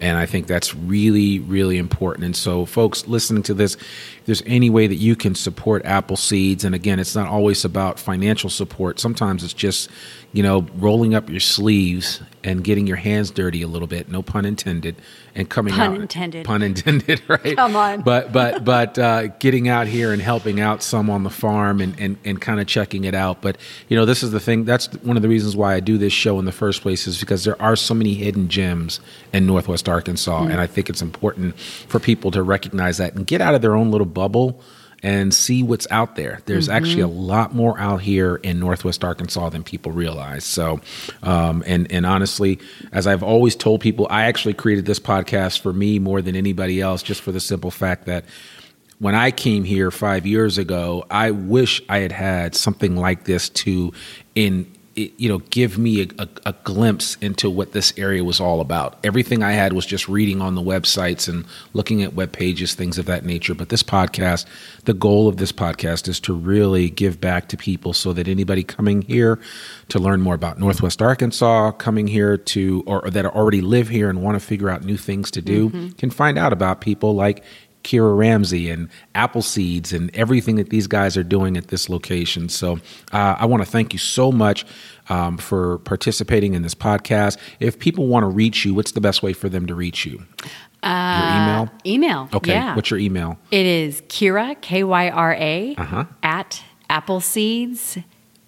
And 0.02 0.18
I 0.20 0.28
think 0.28 0.46
that's 0.46 0.76
really, 0.76 1.40
really 1.40 1.80
important. 1.80 2.26
And 2.26 2.36
so, 2.36 2.66
folks 2.66 3.08
listening 3.08 3.42
to 3.44 3.56
this, 3.56 3.74
if 3.74 4.22
there's 4.26 4.44
any 4.46 4.70
way 4.70 4.86
that 4.86 4.98
you 4.98 5.16
can 5.16 5.34
support 5.34 5.84
Apple 5.84 6.16
Seeds, 6.16 6.64
and 6.64 6.76
again, 6.76 7.00
it's 7.00 7.16
not 7.16 7.28
always 7.28 7.66
about 7.66 8.00
financial 8.00 8.52
support. 8.52 9.00
Sometimes 9.00 9.44
it's 9.44 9.54
just, 9.54 9.90
you 10.34 10.44
know, 10.44 10.66
rolling 10.78 11.14
up 11.16 11.30
your 11.30 11.40
sleeves 11.40 12.20
and 12.44 12.64
getting 12.64 12.88
your 12.88 12.98
hands 12.98 13.32
dirty 13.32 13.62
a 13.62 13.68
little 13.68 13.88
bit. 13.88 14.10
No 14.10 14.22
pun 14.22 14.44
intended. 14.46 14.96
And 15.36 15.50
coming 15.50 15.74
out 15.74 15.78
Pun 15.78 15.94
out. 15.96 16.02
intended. 16.02 16.46
Pun 16.46 16.62
intended. 16.62 17.22
Right. 17.28 17.56
Come 17.56 17.76
on. 17.76 18.02
But 18.02 18.32
but 18.34 18.66
but 18.66 19.00
uh, 19.00 19.28
getting 19.40 19.68
out 19.70 19.88
here 19.88 20.12
and 20.12 20.22
helping 20.22 20.60
out 20.60 20.84
some 20.84 21.10
on 21.10 21.24
the 21.24 21.30
farm 21.30 21.80
and 21.82 21.98
and, 22.00 22.18
and 22.26 22.42
kind 22.42 22.60
of 22.60 22.68
checking 22.68 23.06
it 23.06 23.16
out. 23.16 23.42
But 23.42 23.58
you 23.90 23.96
know, 23.98 24.06
this 24.06 24.22
is 24.24 24.32
the 24.32 24.40
thing. 24.40 24.66
That's 24.66 24.88
one 25.04 25.16
of 25.16 25.22
the 25.24 25.30
reasons 25.30 25.56
why 25.56 25.74
I 25.76 25.80
do 25.80 25.98
this 25.98 26.14
show 26.14 26.38
in 26.40 26.46
the 26.46 26.52
first 26.52 26.82
place 26.82 27.08
is 27.08 27.20
because 27.20 27.44
there 27.46 27.60
are 27.62 27.76
so 27.76 27.94
many 27.94 28.14
hidden 28.16 28.48
gems 28.50 29.00
in 29.32 29.46
Northwest 29.48 29.88
Arkansas, 29.88 30.42
Mm. 30.46 30.52
and 30.52 30.60
I 30.62 30.68
think 30.68 30.90
it's 30.90 31.02
important 31.02 31.58
for 31.60 32.00
people 32.00 32.30
to 32.32 32.44
recognize 32.44 32.98
that 32.98 33.16
and 33.16 33.26
get 33.26 33.40
out 33.42 33.56
of 33.56 33.62
their 33.62 33.76
own 33.76 33.90
little 33.92 34.06
bubble 34.08 34.60
and 35.04 35.34
see 35.34 35.62
what's 35.62 35.86
out 35.92 36.16
there. 36.16 36.40
There's 36.46 36.68
Mm-hmm. 36.68 36.78
actually 36.78 37.02
a 37.02 37.08
lot 37.08 37.54
more 37.54 37.78
out 37.78 38.02
here 38.02 38.38
in 38.38 38.60
Northwest 38.60 39.04
Arkansas 39.04 39.50
than 39.50 39.64
people 39.64 39.92
realize. 39.92 40.46
So, 40.46 40.80
um, 41.22 41.62
and 41.68 41.92
and 41.92 42.06
honestly, 42.06 42.60
as 42.92 43.06
I've 43.06 43.22
always 43.22 43.56
told 43.56 43.82
people, 43.82 44.08
I 44.10 44.24
actually 44.24 44.54
created 44.54 44.86
this 44.86 45.00
podcast 45.00 45.60
for 45.60 45.74
me 45.74 46.00
more 46.00 46.22
than 46.22 46.36
anybody 46.36 46.80
else, 46.80 47.04
just 47.04 47.22
for 47.22 47.32
the 47.34 47.42
simple 47.42 47.70
fact 47.70 48.06
that 48.06 48.24
when 49.00 49.14
I 49.16 49.32
came 49.32 49.66
here 49.66 49.92
five 49.92 50.26
years 50.26 50.58
ago, 50.58 51.06
I 51.12 51.32
wish 51.32 51.82
I 51.90 51.98
had 52.00 52.14
had 52.14 52.56
something 52.56 52.96
like 52.96 53.26
this 53.26 53.50
to, 53.50 53.92
in 54.36 54.72
you 54.96 55.28
know, 55.28 55.40
give 55.50 55.78
me 55.78 56.04
a, 56.04 56.08
a, 56.20 56.28
a 56.48 56.54
glimpse 56.64 57.16
into 57.16 57.50
what 57.50 57.72
this 57.72 57.94
area 57.98 58.24
was 58.24 58.40
all 58.40 58.62
about. 58.62 58.98
Everything 59.04 59.42
I 59.42 59.54
had 59.54 59.74
was 59.74 59.86
just 59.86 60.08
reading 60.08 60.42
on 60.42 60.56
the 60.56 60.62
websites 60.62 61.28
and 61.28 61.46
looking 61.74 62.04
at 62.04 62.14
web 62.14 62.32
pages, 62.32 62.76
things 62.76 62.98
of 62.98 63.06
that 63.08 63.26
nature. 63.26 63.56
But 63.56 63.70
this 63.70 63.82
podcast, 63.82 64.46
the 64.86 64.94
goal 64.94 65.28
of 65.28 65.38
this 65.38 65.52
podcast 65.52 66.08
is 66.08 66.20
to 66.22 66.34
really 66.34 66.90
give 66.90 67.20
back 67.20 67.48
to 67.50 67.58
people, 67.58 67.94
so 67.94 68.14
that 68.14 68.28
anybody 68.28 68.64
coming 68.64 69.02
here 69.02 69.40
to 69.90 70.00
learn 70.00 70.22
more 70.22 70.36
about 70.36 70.60
Northwest 70.60 71.02
Arkansas, 71.02 71.72
coming 71.72 72.08
here 72.08 72.38
to 72.38 72.84
or, 72.86 73.06
or 73.06 73.10
that 73.10 73.26
already 73.26 73.62
live 73.62 73.90
here 73.90 74.10
and 74.10 74.22
want 74.22 74.40
to 74.40 74.46
figure 74.46 74.70
out 74.70 74.84
new 74.84 74.98
things 74.98 75.32
to 75.32 75.42
do, 75.42 75.70
mm-hmm. 75.70 75.90
can 75.90 76.10
find 76.12 76.38
out 76.38 76.54
about 76.54 76.82
people 76.82 77.16
like 77.16 77.44
Kyra 77.84 78.18
Ramsey 78.18 78.70
and 78.70 78.90
Apple 79.16 79.42
Seeds 79.42 79.92
and 79.94 80.10
everything 80.16 80.56
that 80.56 80.70
these 80.70 80.88
guys 80.88 81.18
are 81.18 81.24
doing 81.24 81.58
at 81.58 81.68
this 81.68 81.90
location. 81.90 82.50
So 82.50 82.80
uh, 83.12 83.36
I 83.38 83.46
want 83.46 83.64
to 83.64 83.70
thank 83.70 83.94
you 83.94 84.00
so 84.00 84.32
much 84.32 84.66
um, 85.10 85.38
for 85.38 85.80
participating 85.80 86.54
in 86.54 86.62
this 86.62 86.76
podcast. 86.76 87.38
If 87.60 87.80
people 87.80 88.08
want 88.08 88.24
to 88.24 88.28
reach 88.30 88.64
you, 88.66 88.74
what's 88.74 88.92
the 88.94 89.02
best 89.02 89.22
way 89.24 89.34
for 89.34 89.50
them 89.50 89.66
to 89.68 89.76
reach 89.76 90.06
you? 90.06 90.24
your 90.84 90.92
email? 90.92 91.70
Email. 91.86 92.30
Okay. 92.34 92.52
Yeah. 92.52 92.76
What's 92.76 92.90
your 92.92 93.00
email? 93.00 93.38
It 93.52 93.66
is 93.66 94.02
Kira, 94.04 94.60
K 94.60 94.84
Y 94.84 95.10
R 95.10 95.34
A, 95.34 95.76
Uh-huh. 95.78 96.06
at 96.22 96.62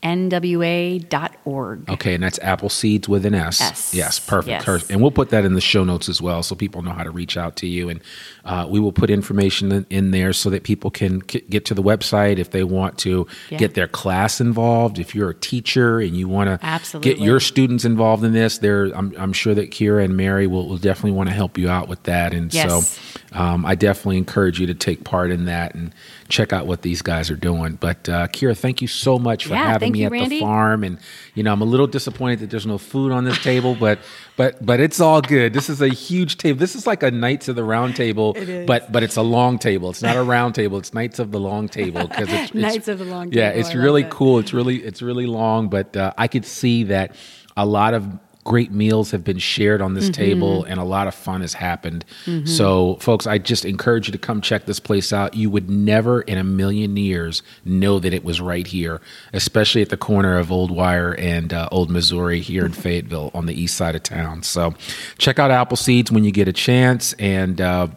appleseedsnwa.org. 0.06 1.90
Okay, 1.90 2.14
and 2.14 2.24
that's 2.24 2.40
apple 2.40 2.70
seeds 2.70 3.08
with 3.10 3.26
an 3.26 3.34
S. 3.36 3.62
S. 3.62 3.94
Yes, 3.94 4.20
perfect. 4.20 4.50
Yes. 4.50 4.66
Perfect. 4.66 4.92
And 4.92 5.02
we'll 5.02 5.12
put 5.12 5.30
that 5.30 5.46
in 5.46 5.54
the 5.54 5.62
show 5.62 5.84
notes 5.84 6.10
as 6.10 6.22
well, 6.22 6.44
so 6.44 6.56
people 6.56 6.82
know 6.82 6.92
how 6.92 7.04
to 7.04 7.12
reach 7.12 7.38
out 7.38 7.56
to 7.58 7.68
you. 7.68 7.90
And 7.90 8.02
uh, 8.44 8.68
we 8.70 8.80
will 8.80 8.92
put 8.92 9.10
information 9.10 9.72
in, 9.72 9.86
in 9.90 10.12
there 10.12 10.34
so 10.34 10.50
that 10.50 10.64
people 10.64 10.92
can 10.92 11.22
k- 11.22 11.42
get 11.50 11.66
to 11.66 11.74
the 11.74 11.84
website 11.84 12.38
if 12.38 12.52
they 12.52 12.64
want 12.64 12.98
to 13.00 13.28
Yeah. 13.50 13.58
get 13.58 13.74
their 13.74 13.88
class 13.88 14.40
involved. 14.42 15.00
If 15.00 15.16
you're 15.16 15.30
a 15.32 15.36
teacher 15.36 16.00
and 16.00 16.16
you 16.16 16.28
want 16.28 16.62
to 16.62 17.00
get 17.00 17.20
your 17.20 17.40
students 17.40 17.86
involved 17.86 18.24
in 18.24 18.34
this, 18.34 18.60
there, 18.60 18.86
I'm, 18.96 19.14
I'm 19.18 19.34
sure 19.34 19.54
that 19.56 19.72
Kyra 19.72 20.04
and 20.04 20.16
Mary 20.18 20.48
will, 20.48 20.68
will 20.68 20.78
definitely 20.78 21.12
want 21.12 21.30
to 21.30 21.36
help 21.36 21.58
you 21.58 21.70
out 21.70 21.88
with 21.88 22.04
that. 22.04 22.34
And 22.34 22.54
Yes. 22.54 22.70
so 22.98 23.02
um, 23.36 23.66
I 23.66 23.76
definitely 23.76 24.18
encourage 24.18 24.60
you 24.60 24.68
to 24.68 24.74
take 24.74 25.04
part 25.04 25.30
in 25.30 25.46
that 25.46 25.76
and 25.76 25.94
check 26.30 26.54
out 26.54 26.66
what 26.66 26.82
these 26.82 27.02
guys 27.02 27.30
are 27.30 27.36
doing. 27.36 27.76
But 27.76 28.08
uh, 28.10 28.28
Kyra, 28.30 28.58
thank 28.58 28.82
you 28.82 28.88
so 28.88 29.20
much 29.20 29.46
for 29.46 29.54
Yeah, 29.54 29.68
having 29.72 29.92
me 29.92 30.00
you, 30.02 30.06
at 30.08 30.30
the 30.30 30.40
farm. 30.40 30.84
And 30.84 30.98
you 31.34 31.44
know, 31.44 31.52
I'm 31.54 31.62
a 31.62 31.66
little 31.66 31.88
disappointed 31.88 32.40
that 32.40 32.50
there's 32.50 32.66
no 32.66 32.78
food 32.78 33.12
on 33.12 33.26
this 33.26 33.38
table, 33.44 33.76
but 33.76 34.00
but 34.38 34.66
but 34.66 34.80
it's 34.80 35.00
all 35.00 35.22
good. 35.22 35.54
This 35.54 35.70
is 35.70 35.82
a 35.82 35.90
huge 35.90 36.38
table. 36.38 36.58
This 36.60 36.76
is 36.76 36.88
like 36.88 37.04
a 37.04 37.12
Knights 37.12 37.48
of 37.48 37.56
the 37.56 37.64
Round 37.64 37.96
Table, 37.96 38.36
but 38.66 38.92
but 38.92 39.04
it's 39.04 39.18
a 39.18 39.22
long 39.22 39.60
table. 39.60 39.90
It's 39.92 40.02
not 40.02 40.16
a 40.16 40.24
round 40.24 40.56
table. 40.56 40.78
It's 40.78 40.94
Knights 40.94 41.20
of 41.20 41.32
the 41.32 41.40
Long 41.40 41.68
Table 41.68 42.08
because 42.08 42.32
it's, 42.32 42.44
it's 42.46 42.54
Knights 42.54 42.88
of 42.88 43.00
the 43.00 43.06
Long 43.06 43.32
Yeah, 43.32 43.50
Table. 43.52 43.60
it's 43.68 43.76
I 43.76 43.80
really 43.80 44.06
cool. 44.10 44.40
It's 44.40 44.54
really 44.54 44.78
it's 44.84 45.02
really 45.02 45.26
long, 45.28 45.70
but 45.70 45.96
uh, 45.96 46.14
I 46.18 46.28
could 46.28 46.46
see 46.46 46.84
that 46.86 47.16
a 47.58 47.66
lot 47.66 47.94
of 47.94 48.08
great 48.46 48.72
meals 48.72 49.10
have 49.12 49.24
been 49.24 49.40
shared 49.40 49.82
on 49.82 49.96
this 49.96 50.08
table 50.10 50.64
and 50.66 50.80
a 50.80 50.84
lot 50.84 51.08
of 51.08 51.16
fun 51.16 51.42
has 51.42 51.54
happened. 51.56 52.06
So, 52.46 52.96
folks, 53.02 53.26
I 53.28 53.38
just 53.40 53.66
encourage 53.66 54.08
you 54.08 54.12
to 54.14 54.18
come 54.20 54.40
check 54.40 54.66
this 54.68 54.80
place 54.80 55.12
out. 55.12 55.34
You 55.34 55.50
would 55.50 55.70
never 55.70 56.22
in 56.22 56.38
a 56.38 56.44
million 56.44 56.96
years 56.96 57.42
know 57.66 57.98
that 58.00 58.14
it 58.14 58.24
was 58.24 58.40
right 58.40 58.66
here, 58.68 59.02
especially 59.34 59.82
at 59.82 59.90
the 59.90 59.98
corner 59.98 60.38
of 60.38 60.52
Old 60.52 60.70
Wire 60.72 61.14
and 61.18 61.52
uh, 61.54 61.68
Old 61.72 61.90
Missouri 61.90 62.40
here 62.40 62.66
in 62.66 62.72
Fayetteville 62.84 63.32
on 63.34 63.48
the 63.48 63.60
east 63.60 63.76
side 63.76 63.96
of 63.96 64.04
town. 64.04 64.44
So, 64.44 64.76
check 65.18 65.40
out 65.40 65.50
Apple 65.52 65.76
Seeds 65.76 66.12
when 66.12 66.24
you 66.24 66.32
get 66.32 66.48
a 66.48 66.54
chance. 66.54 67.14
And 67.14 67.60
uh, 67.60 67.88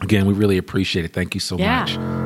again, 0.00 0.24
we 0.26 0.32
really 0.32 0.56
appreciate 0.56 1.04
it. 1.04 1.12
Thank 1.12 1.34
you 1.34 1.40
so 1.40 1.58
Yeah. 1.58 1.80
much. 1.84 2.25